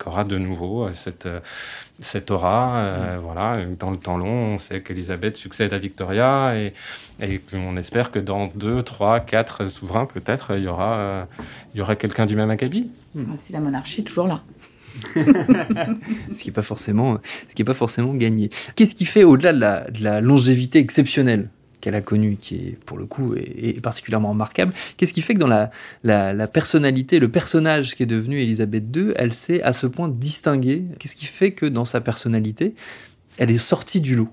aura 0.06 0.24
de 0.24 0.38
nouveau 0.38 0.92
cette 0.92 1.28
cette 2.00 2.32
aura. 2.32 2.78
Euh, 2.78 3.18
voilà, 3.22 3.58
dans 3.80 3.92
le 3.92 3.98
temps 3.98 4.18
long, 4.18 4.56
on 4.56 4.60
sait 4.60 4.82
qu'Elisabeth 4.82 5.38
succède 5.38 5.74
à 5.74 5.78
Victoria 5.78 6.56
et, 6.56 6.74
et 7.22 7.42
on 7.54 7.78
espère 7.78 8.12
que 8.12 8.20
dans 8.20 8.48
deux, 8.48 8.84
trois, 8.84 9.20
quatre 9.20 9.70
souverains, 9.70 10.06
peut-être, 10.06 10.56
il 10.56 10.64
y 10.64 10.68
aura, 10.68 10.98
euh, 10.98 11.24
il 11.74 11.80
y 11.80 11.82
aura 11.82 11.96
quelqu'un 11.96 12.26
du 12.26 12.36
même 12.36 12.50
acabit. 12.50 12.90
Si 13.40 13.52
la 13.52 13.60
monarchie 13.60 14.02
est 14.02 14.04
toujours 14.04 14.28
là. 14.28 14.42
ce 16.34 16.39
qui 16.39 16.50
n'est 16.50 16.54
pas 16.54 16.62
forcément, 16.62 17.19
ce 17.47 17.56
qui 17.56 17.62
est 17.62 17.65
pas 17.65 17.73
forcément 17.73 18.13
gagné. 18.13 18.50
Qu'est-ce 18.76 18.95
qui 18.95 19.06
fait 19.06 19.23
au-delà 19.23 19.54
de 19.89 20.04
la 20.04 20.21
longévité 20.21 20.80
exceptionnelle 20.80 21.50
qu'elle 21.82 21.95
a 21.95 22.02
connu, 22.02 22.38
qui 22.39 22.56
est 22.56 22.78
pour 22.86 22.97
le 22.97 23.06
coup 23.06 23.36
est, 23.36 23.82
particulièrement 23.82 24.30
remarquable. 24.30 24.73
Qu'est-ce 24.97 25.13
qui 25.13 25.21
fait 25.21 25.34
que 25.34 25.39
dans 25.39 25.47
la, 25.47 25.71
la, 26.04 26.47
personnalité, 26.47 27.19
le 27.19 27.30
personnage 27.30 27.95
qui 27.95 28.04
est 28.04 28.08
devenu 28.08 28.39
Elisabeth 28.41 28.84
II, 28.95 29.12
elle 29.15 29.34
s'est 29.34 29.62
à 29.62 29.73
ce 29.73 29.88
point 29.88 30.10
distinguée? 30.10 30.86
Qu'est-ce 31.00 31.15
qui 31.15 31.26
fait 31.26 31.52
que 31.52 31.65
dans 31.65 31.86
sa 31.86 32.02
personnalité, 32.02 32.73
elle 33.38 33.52
est 33.52 33.58
sortie 33.58 34.02
du 34.02 34.15
lot? 34.15 34.30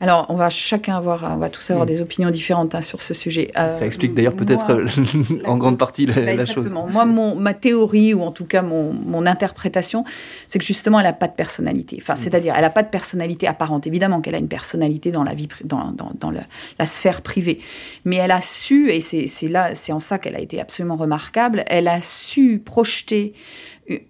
Alors, 0.00 0.26
on 0.28 0.34
va 0.34 0.50
chacun 0.50 0.96
avoir, 0.96 1.24
on 1.34 1.38
va 1.38 1.48
tous 1.48 1.70
avoir 1.70 1.86
mm. 1.86 1.88
des 1.88 2.02
opinions 2.02 2.30
différentes 2.30 2.74
hein, 2.74 2.82
sur 2.82 3.00
ce 3.00 3.14
sujet. 3.14 3.52
Euh, 3.56 3.70
ça 3.70 3.86
explique 3.86 4.12
d'ailleurs 4.12 4.34
peut-être 4.34 4.70
euh, 4.70 4.86
en 5.46 5.56
grande 5.56 5.78
partie 5.78 6.04
la, 6.04 6.34
la 6.34 6.46
chose. 6.46 6.68
Moi, 6.68 7.04
mon, 7.04 7.36
ma 7.36 7.54
théorie, 7.54 8.12
ou 8.12 8.22
en 8.22 8.32
tout 8.32 8.44
cas 8.44 8.60
mon, 8.60 8.92
mon 8.92 9.24
interprétation, 9.24 10.04
c'est 10.46 10.58
que 10.58 10.64
justement, 10.64 10.98
elle 10.98 11.06
n'a 11.06 11.12
pas 11.12 11.28
de 11.28 11.32
personnalité. 11.32 11.98
Enfin, 12.02 12.14
mm. 12.14 12.16
c'est-à-dire, 12.16 12.54
elle 12.56 12.62
n'a 12.62 12.70
pas 12.70 12.82
de 12.82 12.88
personnalité 12.88 13.46
apparente. 13.46 13.86
Évidemment 13.86 14.20
qu'elle 14.20 14.34
a 14.34 14.38
une 14.38 14.48
personnalité 14.48 15.12
dans 15.12 15.24
la 15.24 15.34
vie, 15.34 15.48
dans, 15.64 15.92
dans, 15.92 16.10
dans 16.18 16.30
la 16.30 16.86
sphère 16.86 17.22
privée. 17.22 17.60
Mais 18.04 18.16
elle 18.16 18.32
a 18.32 18.40
su, 18.40 18.90
et 18.90 19.00
c'est 19.00 19.48
là, 19.48 19.74
c'est 19.74 19.92
en 19.92 20.00
ça 20.00 20.18
qu'elle 20.18 20.36
a 20.36 20.40
été 20.40 20.60
absolument 20.60 20.96
remarquable, 20.96 21.64
elle 21.68 21.88
a 21.88 22.00
su 22.00 22.60
projeter 22.62 23.32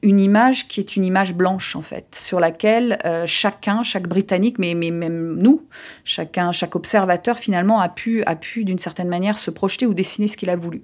une 0.02 0.20
image 0.20 0.68
qui 0.68 0.78
est 0.78 0.94
une 0.94 1.04
image 1.04 1.34
blanche 1.34 1.74
en 1.74 1.82
fait, 1.82 2.14
sur 2.14 2.38
laquelle 2.38 2.98
euh, 3.04 3.24
chacun, 3.26 3.82
chaque 3.82 4.06
Britannique, 4.06 4.58
mais, 4.58 4.74
mais, 4.74 4.90
même 4.90 5.36
nous, 5.36 5.66
chacun, 6.04 6.52
chaque 6.52 6.76
observateur 6.76 7.38
finalement 7.38 7.80
a 7.80 7.88
pu, 7.88 8.22
a 8.24 8.36
pu 8.36 8.64
d'une 8.64 8.78
certaine 8.78 9.08
manière 9.08 9.36
se 9.36 9.50
projeter 9.50 9.86
ou 9.86 9.94
dessiner 9.94 10.28
ce 10.28 10.36
qu'il 10.36 10.50
a 10.50 10.56
voulu. 10.56 10.82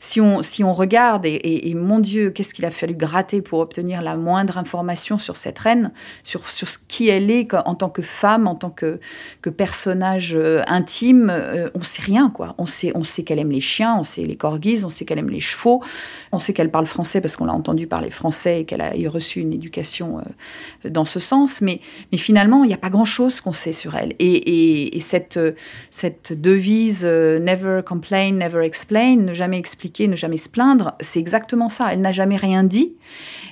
Si 0.00 0.20
on, 0.20 0.42
si 0.42 0.64
on 0.64 0.72
regarde, 0.72 1.24
et, 1.24 1.72
mon 1.74 2.00
Dieu, 2.00 2.30
qu'est-ce 2.30 2.52
qu'il 2.52 2.64
a 2.64 2.70
fallu 2.70 2.94
gratter 2.94 3.42
pour 3.42 3.60
obtenir 3.60 4.02
la 4.02 4.16
moindre 4.16 4.58
information 4.58 5.18
sur 5.18 5.36
cette 5.36 5.58
reine, 5.58 5.92
sur, 6.24 6.50
sur 6.50 6.68
ce 6.68 6.78
qui 6.88 7.08
elle 7.08 7.30
est 7.30 7.54
en 7.54 7.74
tant 7.74 7.90
que 7.90 8.02
femme, 8.02 8.46
en 8.46 8.54
tant 8.54 8.70
que, 8.70 8.98
que 9.40 9.50
personnage 9.50 10.34
euh, 10.34 10.62
intime, 10.66 11.30
euh, 11.30 11.70
on 11.74 11.82
sait 11.82 12.02
rien 12.02 12.30
quoi. 12.30 12.54
On 12.58 12.66
sait, 12.66 12.92
on 12.94 13.04
sait 13.04 13.22
qu'elle 13.22 13.38
aime 13.38 13.52
les 13.52 13.60
chiens, 13.60 13.96
on 13.98 14.04
sait 14.04 14.22
les 14.24 14.36
corgis, 14.36 14.84
on 14.84 14.90
sait 14.90 15.04
qu'elle 15.04 15.18
aime 15.18 15.30
les 15.30 15.40
chevaux, 15.40 15.82
on 16.32 16.38
sait 16.38 16.52
qu'elle 16.52 16.70
parle 16.70 16.86
français 16.86 17.20
parce 17.20 17.36
qu'on 17.36 17.44
l'a 17.44 17.52
entendu 17.52 17.86
parler 17.86 18.10
français 18.10 18.31
et 18.46 18.64
qu'elle 18.64 18.80
a 18.80 18.92
reçu 19.08 19.40
une 19.40 19.52
éducation 19.52 20.18
euh, 20.84 20.90
dans 20.90 21.04
ce 21.04 21.20
sens. 21.20 21.60
Mais, 21.60 21.80
finalement, 22.16 22.64
il 22.64 22.68
n'y 22.68 22.74
a 22.74 22.78
pas 22.78 22.90
grand-chose 22.90 23.40
qu'on 23.40 23.52
sait 23.52 23.72
sur 23.72 23.94
elle. 23.94 24.14
Et, 24.18 24.98
cette, 25.00 25.38
cette 25.90 26.32
devise 26.32 27.02
euh, 27.04 27.38
Never 27.38 27.80
complain, 27.84 28.32
never 28.32 28.64
explain, 28.64 29.16
ne 29.16 29.34
jamais 29.34 29.58
expliquer, 29.58 30.08
ne 30.08 30.16
jamais 30.16 30.36
se 30.36 30.48
plaindre, 30.48 30.94
c'est 31.00 31.18
exactement 31.18 31.68
ça. 31.68 31.92
Elle 31.92 32.00
n'a 32.00 32.12
jamais 32.12 32.36
rien 32.36 32.64
dit. 32.64 32.94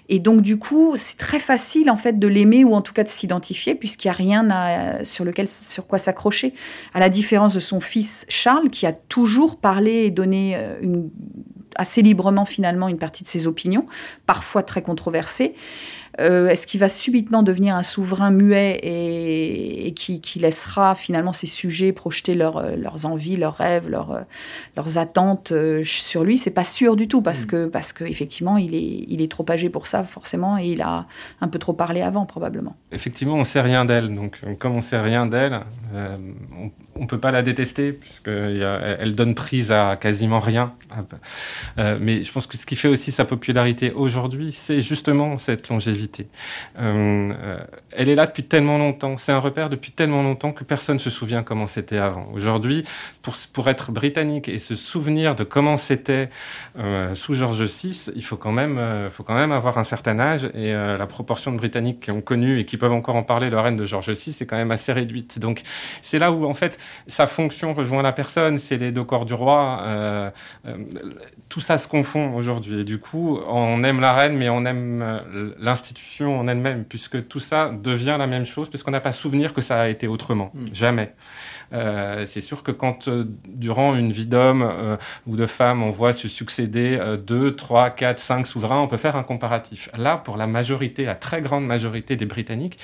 Et 0.08 0.18
donc, 0.18 0.42
du 0.42 0.58
coup, 0.58 0.92
c'est 0.96 1.16
très 1.16 1.38
facile, 1.38 1.90
en 1.90 1.96
fait, 1.96 2.18
de 2.18 2.26
l'aimer 2.26 2.64
ou 2.64 2.74
en 2.74 2.82
tout 2.82 2.92
cas 2.92 3.04
de 3.04 3.08
s'identifier, 3.08 3.74
puisqu'il 3.74 4.08
n'y 4.08 4.10
a 4.10 4.14
rien 4.14 5.04
sur, 5.04 5.24
lequel, 5.24 5.48
sur 5.48 5.86
quoi 5.86 5.98
s'accrocher. 5.98 6.54
À 6.94 7.00
la 7.00 7.08
différence 7.08 7.54
de 7.54 7.60
son 7.60 7.80
fils 7.80 8.26
Charles, 8.28 8.70
qui 8.70 8.86
a 8.86 8.92
toujours 8.92 9.58
parlé 9.58 10.04
et 10.04 10.10
donné 10.10 10.54
euh, 10.56 10.76
une 10.80 11.10
assez 11.76 12.02
librement 12.02 12.44
finalement 12.44 12.88
une 12.88 12.98
partie 12.98 13.22
de 13.22 13.28
ses 13.28 13.46
opinions, 13.46 13.87
parfois 14.26 14.62
très 14.62 14.83
controversées. 14.83 15.54
Euh, 16.18 16.48
est-ce 16.48 16.66
qu'il 16.66 16.80
va 16.80 16.88
subitement 16.88 17.42
devenir 17.42 17.76
un 17.76 17.83
souverain 17.83 18.30
muet 18.30 18.80
et, 18.83 19.92
qui, 19.94 20.20
laissera 20.38 20.94
finalement 20.94 21.33
ses 21.33 21.46
sujets 21.46 21.92
projeter 21.92 22.37
euh, 22.40 22.76
leurs 22.76 23.06
envies, 23.06 23.37
leurs 23.37 23.54
rêves, 23.54 23.88
leurs, 23.88 24.12
euh, 24.12 24.20
leurs 24.76 24.98
attentes 24.98 25.52
sur 25.85 26.24
lui? 26.24 26.38
C'est 26.38 26.50
pas 26.50 26.64
sûr 26.64 26.96
du 26.96 27.09
tout 27.09 27.22
parce 27.22 27.44
mm. 27.44 27.46
que 27.46 27.66
parce 27.66 27.92
qu'effectivement 27.92 28.56
il 28.56 28.74
est, 28.74 29.04
il 29.09 29.22
est 29.22 29.30
trop 29.30 29.44
âgé 29.48 29.68
pour 29.68 29.87
ça 29.87 30.02
forcément 30.04 30.59
et 30.59 30.66
il 30.66 30.83
a 30.83 31.06
un 31.40 31.48
peu 31.48 31.59
trop 31.59 31.72
parlé 31.72 32.00
avant 32.00 32.26
probablement. 32.26 32.76
Effectivement, 32.92 33.35
on 33.35 33.44
sait 33.44 33.61
rien 33.61 33.85
d'elle. 33.85 34.14
Donc 34.14 34.40
comme 34.59 34.74
on 34.74 34.83
sait 34.83 35.00
rien 35.00 35.26
d'elle, 35.26 35.61
on, 35.94 36.70
ne 37.02 37.08
peut 37.08 37.18
pas 37.18 37.30
la 37.30 37.42
détester 37.42 37.92
puisqu'elle 37.92 39.14
donne 39.14 39.34
prise 39.34 39.72
à 39.72 39.96
quasiment 39.96 40.40
rien. 40.40 40.72
mais 42.00 42.22
je 42.22 42.32
pense 42.32 42.46
que 42.46 42.56
ce 42.56 42.66
qui 42.66 42.76
fait 42.76 42.88
aussi 42.88 43.12
sa 43.12 43.24
popularité 43.24 43.92
aujourd'hui, 43.92 44.52
c'est 44.52 44.80
justement 44.80 45.38
cette 45.38 45.68
longévité 45.68 46.28
euh, 46.78 47.32
euh, 47.32 47.58
elle 47.92 48.08
est 48.08 48.14
là 48.14 48.26
depuis 48.26 48.44
tellement 48.44 48.78
longtemps, 48.78 49.16
c'est 49.16 49.32
un 49.32 49.38
repère 49.38 49.68
depuis 49.68 49.90
tellement 49.90 50.22
longtemps 50.22 50.52
que 50.52 50.64
personne 50.64 50.96
ne 50.96 51.00
se 51.00 51.10
souvient 51.10 51.42
comment 51.42 51.66
c'était 51.66 51.98
avant. 51.98 52.28
Aujourd'hui, 52.32 52.84
pour, 53.22 53.34
pour 53.52 53.68
être 53.68 53.90
britannique 53.92 54.48
et 54.48 54.58
se 54.58 54.76
souvenir 54.76 55.34
de 55.34 55.44
comment 55.44 55.76
c'était 55.76 56.30
euh, 56.78 57.14
sous 57.14 57.34
George 57.34 57.62
VI, 57.62 58.10
il 58.14 58.24
faut 58.24 58.36
quand, 58.36 58.52
même, 58.52 59.08
faut 59.10 59.22
quand 59.22 59.34
même 59.34 59.52
avoir 59.52 59.78
un 59.78 59.84
certain 59.84 60.18
âge 60.18 60.50
et 60.54 60.72
la 60.72 61.06
proportion 61.06 61.52
de 61.52 61.56
Britanniques 61.56 62.00
qui 62.00 62.10
ont 62.10 62.20
connu 62.20 62.58
et 62.58 62.64
qui 62.64 62.76
peuvent 62.76 62.92
encore 62.92 63.16
en 63.16 63.22
parler, 63.22 63.50
le 63.50 63.58
règne 63.58 63.76
de 63.76 63.84
George 63.84 64.10
VI, 64.10 64.36
est 64.40 64.46
quand 64.46 64.56
même 64.56 64.70
assez 64.70 64.92
réduite. 64.92 65.38
Donc 65.38 65.62
c'est 66.02 66.18
là 66.18 66.30
où 66.30 66.46
en 66.46 66.54
fait 66.54 66.78
sa 67.07 67.26
fonction 67.26 67.74
rejoint 67.74 68.03
la 68.03 68.12
personne, 68.12 68.59
c'est 68.59 68.76
les 68.76 68.90
deux 68.90 69.05
corps 69.05 69.24
du 69.24 69.35
roi. 69.35 70.33
tout 71.48 71.61
ça 71.61 71.79
se 71.79 71.88
confond 71.88 72.35
aujourd'hui. 72.35 72.81
Et 72.81 72.85
du 72.85 72.98
coup, 72.98 73.40
on 73.48 73.83
aime 73.85 74.00
la 74.00 74.12
reine, 74.12 74.37
mais 74.37 74.48
on 74.48 74.64
aime 74.64 75.55
l'institution 75.59 76.38
en 76.38 76.48
elle-même, 76.48 76.85
puisque 76.85 77.29
tout 77.29 77.40
ça 77.40 77.70
devient 77.70 78.16
la 78.18 78.26
même 78.26 78.44
chose, 78.44 78.68
puisqu'on 78.68 78.90
n'a 78.90 79.00
pas 79.00 79.12
souvenir 79.12 79.55
que 79.55 79.61
ça 79.61 79.81
a 79.81 79.88
été 79.88 80.09
autrement. 80.09 80.50
Hmm. 80.55 80.66
Jamais. 80.72 81.14
Euh, 81.72 82.26
c'est 82.26 82.40
sûr 82.40 82.62
que 82.62 82.72
quand, 82.72 83.09
euh, 83.09 83.24
durant 83.46 83.94
une 83.94 84.12
vie 84.12 84.26
d'homme 84.26 84.62
euh, 84.62 84.96
ou 85.26 85.37
de 85.37 85.46
femme, 85.46 85.83
on 85.83 85.90
voit 85.90 86.12
se 86.12 86.29
succéder 86.29 86.98
deux, 87.26 87.55
trois, 87.55 87.90
quatre, 87.90 88.18
cinq 88.18 88.46
souverains, 88.46 88.81
on 88.81 88.88
peut 88.88 88.96
faire 88.96 89.16
un 89.16 89.22
comparatif. 89.22 89.88
Là, 89.96 90.16
pour 90.16 90.37
la 90.37 90.46
majorité, 90.46 91.05
la 91.05 91.14
très 91.14 91.40
grande 91.40 91.66
majorité 91.66 92.16
des 92.16 92.26
Britanniques, 92.26 92.79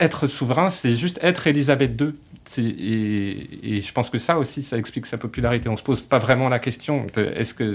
être 0.00 0.26
souverain, 0.26 0.70
c'est 0.70 0.94
juste 0.94 1.18
être 1.22 1.46
Élisabeth 1.46 2.00
II. 2.00 2.14
Et, 2.56 3.80
je 3.80 3.92
pense 3.92 4.10
que 4.10 4.18
ça 4.18 4.38
aussi, 4.38 4.62
ça 4.62 4.78
explique 4.78 5.06
sa 5.06 5.18
popularité. 5.18 5.68
On 5.68 5.72
ne 5.72 5.76
se 5.76 5.82
pose 5.82 6.02
pas 6.02 6.18
vraiment 6.18 6.48
la 6.48 6.58
question 6.58 7.06
est-ce 7.16 7.54
que 7.54 7.74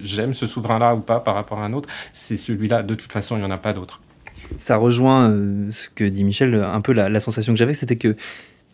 j'aime 0.00 0.34
ce 0.34 0.46
souverain-là 0.46 0.94
ou 0.94 1.00
pas 1.00 1.20
par 1.20 1.34
rapport 1.34 1.58
à 1.58 1.64
un 1.64 1.72
autre, 1.72 1.88
c'est 2.12 2.36
celui-là. 2.36 2.82
De 2.82 2.94
toute 2.94 3.12
façon, 3.12 3.36
il 3.36 3.40
n'y 3.40 3.46
en 3.46 3.50
a 3.50 3.58
pas 3.58 3.72
d'autre. 3.72 4.00
Ça 4.56 4.76
rejoint 4.76 5.30
euh, 5.30 5.70
ce 5.70 5.88
que 5.94 6.04
dit 6.04 6.24
Michel, 6.24 6.54
un 6.54 6.80
peu 6.80 6.92
la, 6.92 7.20
sensation 7.20 7.52
que 7.52 7.58
j'avais, 7.58 7.74
c'était 7.74 7.96
que 7.96 8.16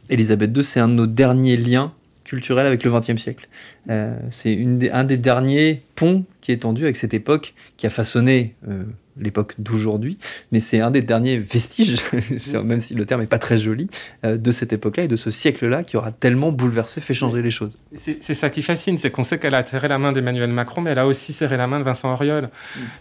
Elisabeth 0.09 0.57
II, 0.57 0.65
c'est 0.65 0.81
un 0.81 0.89
de 0.89 0.95
nos 0.95 1.07
derniers 1.07 1.57
liens 1.57 1.93
culturels 2.27 2.67
avec 2.67 2.83
le 2.83 2.91
XXe 2.91 3.17
siècle. 3.17 3.49
Euh, 3.89 4.17
c'est 4.31 4.59
un 4.93 5.05
des 5.05 5.17
derniers 5.17 5.83
ponts 5.95 6.25
qui 6.41 6.53
est 6.53 6.59
tendu 6.59 6.83
avec 6.83 6.97
cette 6.97 7.15
époque 7.15 7.55
qui 7.77 7.87
a 7.87 7.91
façonné 7.91 8.55
euh, 8.69 8.83
l'époque 9.19 9.55
d'aujourd'hui, 9.59 10.19
mais 10.53 10.61
c'est 10.61 10.81
un 10.81 10.91
des 10.91 11.03
derniers 11.03 11.39
vestiges, 11.39 11.99
même 12.65 12.81
si 12.81 12.95
le 12.95 13.07
terme 13.07 13.21
n'est 13.21 13.27
pas 13.27 13.39
très 13.39 13.59
joli, 13.59 13.89
euh, 14.25 14.37
de 14.37 14.51
cette 14.51 14.73
époque-là 14.73 15.05
et 15.05 15.09
de 15.09 15.17
ce 15.17 15.31
siècle-là 15.31 15.85
qui 15.85 15.97
aura 15.97 16.13
tellement 16.13 16.53
bouleversé, 16.53 17.01
fait 17.01 17.15
changer 17.15 17.43
les 17.43 17.51
choses. 17.51 17.79
C'est 17.95 18.35
ça 18.35 18.51
qui 18.51 18.63
fascine, 18.63 18.99
c'est 18.99 19.11
qu'on 19.11 19.25
sait 19.25 19.39
qu'elle 19.39 19.55
a 19.55 19.65
serré 19.65 19.89
la 19.89 19.99
main 19.99 20.13
d'Emmanuel 20.13 20.51
Macron, 20.51 20.81
mais 20.81 20.91
elle 20.91 20.99
a 20.99 21.07
aussi 21.07 21.33
serré 21.33 21.57
la 21.57 21.67
main 21.67 21.79
de 21.79 21.85
Vincent 21.85 22.13
Auriol. 22.13 22.49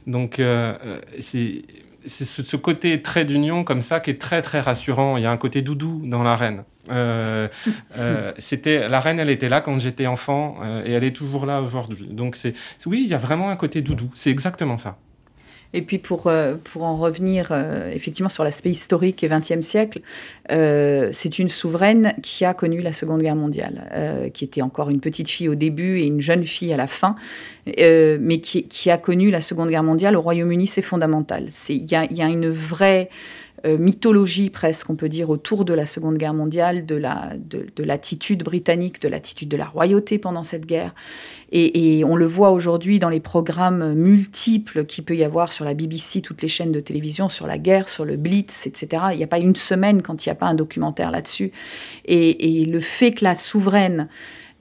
Mm. 0.05 0.11
Donc 0.11 0.39
euh, 0.39 0.77
c'est 2.05 2.25
ce, 2.25 2.55
côté 2.55 3.01
trait 3.01 3.25
d'union 3.25 3.63
comme 3.63 3.81
ça 3.81 3.99
qui 3.99 4.11
est 4.11 4.21
très 4.21 4.41
très 4.41 4.61
rassurant. 4.61 5.17
Il 5.17 5.23
y 5.23 5.25
a 5.25 5.31
un 5.31 5.37
côté 5.37 5.61
doudou 5.61 6.01
dans 6.05 6.23
la 6.23 6.35
reine. 6.35 6.63
c'était 8.37 8.87
la 8.87 8.99
reine, 8.99 9.19
elle 9.19 9.29
était 9.29 9.49
là 9.49 9.61
quand 9.61 9.79
j'étais 9.79 10.05
enfant 10.05 10.57
et 10.85 10.91
elle 10.91 11.03
est 11.03 11.15
toujours 11.15 11.45
là 11.45 11.61
aujourd'hui. 11.61 12.07
Donc 12.09 12.35
c'est 12.35 12.53
oui, 12.85 13.01
il 13.03 13.09
y 13.09 13.15
a 13.15 13.17
vraiment 13.17 13.49
un 13.49 13.55
côté 13.55 13.81
doudou. 13.81 14.09
C'est 14.13 14.29
exactement 14.29 14.77
ça. 14.77 14.97
Et 15.75 15.81
puis 15.81 15.97
pour, 15.97 16.27
euh, 16.27 16.55
pour 16.63 16.83
en 16.83 16.95
revenir 16.95 17.49
euh, 17.51 17.91
effectivement 17.91 18.29
sur 18.29 18.45
l'aspect 18.45 18.69
historique 18.69 19.25
et 19.25 19.27
XXe 19.27 19.59
siècle, 19.59 19.99
euh, 20.49 21.09
c'est 21.11 21.37
une 21.37 21.49
souveraine 21.49 22.13
qui 22.23 22.45
a 22.45 22.53
connu 22.53 22.79
la 22.79 22.93
Seconde 22.93 23.21
Guerre 23.21 23.35
mondiale, 23.35 24.31
qui 24.33 24.45
était 24.45 24.61
encore 24.61 24.89
une 24.89 25.01
petite 25.01 25.29
fille 25.29 25.49
au 25.49 25.55
début 25.55 25.99
et 25.99 26.05
une 26.05 26.21
jeune 26.21 26.45
fille 26.45 26.71
à 26.71 26.77
la 26.77 26.87
fin, 26.87 27.15
mais 27.67 28.39
qui, 28.41 28.63
qui, 28.67 28.89
a 28.89 28.97
connu 28.97 29.31
la 29.31 29.41
Seconde 29.41 29.69
Guerre 29.69 29.83
mondiale 29.83 30.15
au 30.15 30.21
Royaume-Uni, 30.21 30.65
c'est 30.65 30.81
fondamental. 30.81 31.49
Il 31.67 31.91
y 31.91 31.95
a, 31.95 32.05
y 32.05 32.21
a, 32.21 32.27
une 32.27 32.49
vraie 32.49 33.09
mythologie 33.63 34.49
presque, 34.49 34.89
on 34.89 34.95
peut 34.95 35.09
dire, 35.09 35.29
autour 35.29 35.65
de 35.65 35.73
la 35.73 35.85
Seconde 35.85 36.17
Guerre 36.17 36.33
mondiale, 36.33 36.85
de, 36.85 36.95
la, 36.95 37.33
de, 37.37 37.83
l'attitude 37.83 38.43
britannique, 38.43 39.01
de 39.01 39.07
l'attitude 39.07 39.49
de 39.49 39.57
la 39.57 39.65
royauté 39.65 40.19
pendant 40.19 40.43
cette 40.43 40.65
guerre. 40.65 40.93
Et, 41.51 42.03
on 42.05 42.15
le 42.15 42.25
voit 42.25 42.51
aujourd'hui 42.51 42.99
dans 42.99 43.09
les 43.09 43.19
programmes 43.19 43.93
multiples 43.93 44.85
qu'il 44.85 45.03
peut 45.03 45.15
y 45.15 45.23
avoir 45.23 45.51
sur 45.51 45.65
la 45.65 45.73
BBC, 45.73 46.21
toutes 46.21 46.41
les 46.41 46.47
chaînes 46.47 46.71
de 46.71 46.79
télévision, 46.79 47.29
sur 47.29 47.47
la 47.47 47.57
guerre, 47.57 47.89
sur 47.89 48.05
le 48.05 48.17
Blitz, 48.17 48.67
etc. 48.67 49.03
Il 49.11 49.17
n'y 49.17 49.23
a 49.23 49.27
pas 49.27 49.39
une 49.39 49.55
semaine 49.55 50.01
quand 50.01 50.25
il 50.25 50.29
n'y 50.29 50.33
a 50.33 50.35
pas 50.35 50.47
un 50.47 50.53
documentaire 50.53 51.11
là-dessus. 51.11 51.51
Et, 52.05 52.61
et 52.61 52.65
le 52.65 52.79
fait 52.79 53.13
que 53.13 53.23
la 53.23 53.35
souveraine 53.35 54.09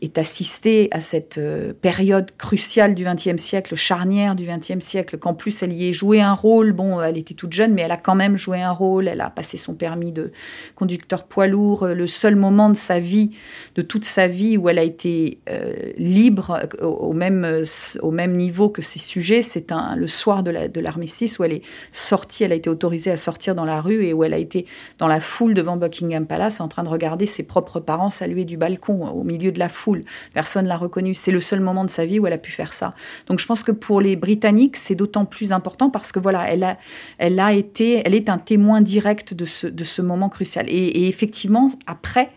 est 0.04 0.18
assistée 0.18 0.88
à 0.90 1.00
cette 1.00 1.38
euh, 1.38 1.72
période 1.72 2.30
cruciale 2.36 2.94
du 2.94 3.04
XXe 3.04 3.42
siècle, 3.42 3.74
charnière 3.74 4.34
du 4.34 4.46
XXe 4.46 4.84
siècle, 4.84 5.18
qu'en 5.18 5.34
plus 5.34 5.62
elle 5.62 5.72
y 5.72 5.88
ait 5.88 5.92
joué 5.92 6.20
un 6.20 6.32
rôle. 6.32 6.72
Bon, 6.72 7.00
elle 7.00 7.18
était 7.18 7.34
toute 7.34 7.52
jeune, 7.52 7.74
mais 7.74 7.82
elle 7.82 7.90
a 7.90 7.96
quand 7.96 8.14
même 8.14 8.36
joué 8.36 8.62
un 8.62 8.70
rôle. 8.70 9.08
Elle 9.08 9.20
a 9.20 9.30
passé 9.30 9.56
son 9.56 9.74
permis 9.74 10.12
de 10.12 10.32
conducteur 10.74 11.24
poids 11.24 11.46
lourd. 11.46 11.86
Le 11.86 12.06
seul 12.06 12.36
moment 12.36 12.70
de 12.70 12.76
sa 12.76 13.00
vie, 13.00 13.30
de 13.74 13.82
toute 13.82 14.04
sa 14.04 14.26
vie, 14.26 14.56
où 14.56 14.68
elle 14.68 14.78
a 14.78 14.82
été 14.82 15.38
euh, 15.50 15.74
libre 15.96 16.60
au, 16.82 17.12
même, 17.12 17.64
au 18.00 18.10
même 18.10 18.36
niveau 18.36 18.68
que 18.68 18.82
ses 18.82 18.98
sujets, 18.98 19.42
c'est 19.42 19.72
le 19.96 20.06
soir 20.06 20.42
de 20.42 20.80
l'armistice 20.80 21.38
où 21.38 21.44
elle 21.44 21.52
est 21.52 21.62
sortie. 21.92 22.44
Elle 22.44 22.52
a 22.52 22.56
été 22.56 22.70
autorisée 22.70 23.10
à 23.10 23.16
sortir 23.16 23.54
dans 23.54 23.64
la 23.64 23.80
rue 23.80 24.06
et 24.06 24.12
où 24.12 24.24
elle 24.24 24.34
a 24.34 24.38
été 24.38 24.66
dans 24.98 25.08
la 25.08 25.20
foule 25.20 25.54
devant 25.54 25.76
Buckingham 25.76 26.26
Palace 26.26 26.60
en 26.60 26.68
train 26.68 26.82
de 26.82 26.88
regarder 26.88 27.26
ses 27.26 27.42
propres 27.42 27.80
parents 27.80 28.10
saluer 28.10 28.44
du 28.44 28.56
balcon 28.56 29.06
au 29.08 29.22
milieu 29.22 29.52
de 29.52 29.58
la 29.58 29.68
foule. 29.68 29.93
Personne 30.32 30.66
l'a 30.66 30.76
reconnue. 30.76 31.14
C'est 31.14 31.30
le 31.30 31.40
seul 31.40 31.60
moment 31.60 31.84
de 31.84 31.90
sa 31.90 32.06
vie 32.06 32.18
où 32.18 32.26
elle 32.26 32.32
a 32.32 32.38
pu 32.38 32.50
faire 32.50 32.72
ça. 32.72 32.94
Donc 33.28 33.38
je 33.38 33.46
pense 33.46 33.62
que 33.62 33.72
pour 33.72 34.00
les 34.00 34.16
Britanniques, 34.16 34.76
c'est 34.76 34.94
d'autant 34.94 35.24
plus 35.24 35.52
important 35.52 35.90
parce 35.90 36.12
que 36.12 36.18
voilà, 36.18 36.50
elle 36.50 36.64
a, 36.64 36.76
elle 37.18 37.38
a 37.38 37.52
été, 37.52 38.02
elle 38.04 38.14
est 38.14 38.28
un 38.28 38.38
témoin 38.38 38.80
direct 38.80 39.34
de 39.34 39.44
ce, 39.44 40.02
moment 40.02 40.28
crucial. 40.28 40.66
Et, 40.68 41.08
effectivement, 41.08 41.68
après, 41.86 42.30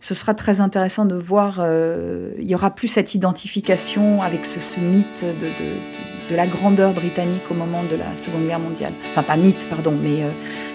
ce 0.00 0.14
sera 0.14 0.34
très 0.34 0.60
intéressant 0.60 1.04
de 1.04 1.14
voir. 1.16 1.58
Euh, 1.60 2.32
il 2.38 2.48
y 2.48 2.54
aura 2.54 2.70
plus 2.70 2.88
cette 2.88 3.14
identification 3.14 4.22
avec 4.22 4.46
ce, 4.46 4.80
mythe 4.80 5.24
de, 5.24 6.34
la 6.34 6.46
grandeur 6.46 6.92
britannique 6.92 7.42
au 7.50 7.54
moment 7.54 7.82
de 7.82 7.96
la 7.96 8.16
Seconde 8.16 8.46
Guerre 8.46 8.60
mondiale. 8.60 8.92
Enfin, 9.10 9.24
pas 9.24 9.36
mythe, 9.36 9.68
pardon, 9.68 9.92
mais 10.00 10.22
euh, 10.22 10.30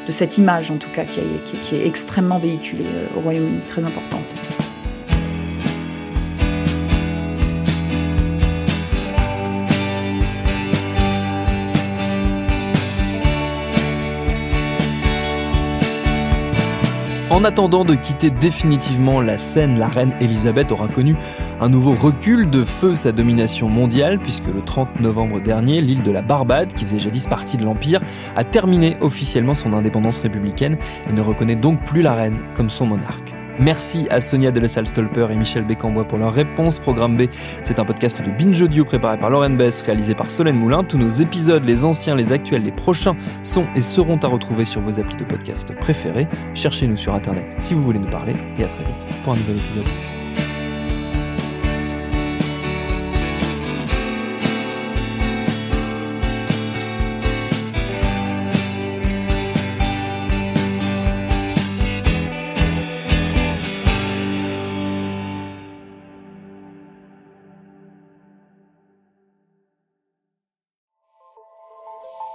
de 0.06 0.12
cette 0.12 0.38
image 0.38 0.70
en 0.70 0.78
tout 0.78 0.90
cas 0.94 1.06
qui, 1.06 1.22
qui, 1.62 1.76
est 1.76 1.88
extrêmement 1.88 2.40
véhiculée 2.40 2.86
euh, 2.86 3.18
au 3.18 3.22
Royaume-Uni, 3.22 3.62
très 3.68 3.86
importante. 3.86 4.36
En 17.36 17.44
attendant 17.44 17.84
de 17.84 17.96
quitter 17.96 18.30
définitivement 18.30 19.20
la 19.20 19.38
scène, 19.38 19.78
la 19.78 19.90
reine 19.90 20.16
Elisabeth 20.22 20.72
aura 20.72 20.88
connu 20.88 21.18
un 21.60 21.68
nouveau 21.68 21.94
recul 21.94 22.50
de 22.50 22.64
feu 22.64 22.96
sa 22.96 23.12
domination 23.12 23.68
mondiale, 23.68 24.20
puisque 24.20 24.46
le 24.46 24.62
30 24.62 25.02
novembre 25.02 25.42
dernier, 25.42 25.82
l'île 25.82 26.02
de 26.02 26.12
la 26.12 26.22
Barbade, 26.22 26.74
qui 26.74 26.86
faisait 26.86 27.00
jadis 27.00 27.28
partie 27.28 27.58
de 27.58 27.66
l'Empire, 27.66 28.00
a 28.38 28.46
terminé 28.46 28.96
officiellement 29.02 29.54
son 29.54 29.74
indépendance 29.74 30.20
républicaine 30.20 30.78
et 31.10 31.12
ne 31.12 31.20
reconnaît 31.20 31.58
donc 31.58 31.84
plus 31.84 32.02
la 32.02 32.14
reine 32.14 32.38
comme 32.54 32.70
son 32.70 32.86
monarque. 32.86 33.35
Merci 33.60 34.08
à 34.10 34.22
Sonia 34.22 34.52
Delessal-Stolper 34.52 35.28
et 35.32 35.36
Michel 35.36 35.64
Bécambois 35.64 36.06
pour 36.06 36.18
leur 36.18 36.34
réponse. 36.34 36.80
Programme 36.80 37.18
B, 37.18 37.24
c'est 37.64 37.80
un 37.80 37.86
podcast 37.86 38.22
de 38.22 38.32
Binge 38.32 38.62
Audio 38.62 38.86
préparé 38.86 39.18
par 39.18 39.30
Lauren 39.30 39.52
Bess, 39.52 39.82
réalisé 39.82 40.14
par 40.16 40.30
Solène 40.30 40.58
Moulin. 40.58 40.84
Tous 40.84 40.98
nos 40.98 41.08
épisodes, 41.08 41.64
les 41.64 41.86
anciens, 41.86 42.16
les 42.16 42.32
actuels, 42.32 42.64
les 42.64 42.72
prochains, 42.72 43.16
sont 43.44 43.66
et 43.76 43.82
seront 43.82 44.18
à 44.18 44.28
retrouver 44.28 44.66
sur 44.66 44.82
vos 44.82 45.00
applis 45.00 45.18
de 45.18 45.24
podcast 45.24 45.74
préférés. 45.80 46.28
Cherchez-nous 46.54 46.98
sur 46.98 47.14
Internet 47.14 47.56
si 47.58 47.74
vous 47.74 47.84
voulez 47.84 48.00
nous 48.00 48.10
parler 48.10 48.36
et 48.58 48.64
à 48.64 48.68
très 48.68 48.86
vite 48.86 49.08
pour 49.24 49.34
un 49.34 49.38
nouvel 49.38 49.58
épisode. 49.58 50.15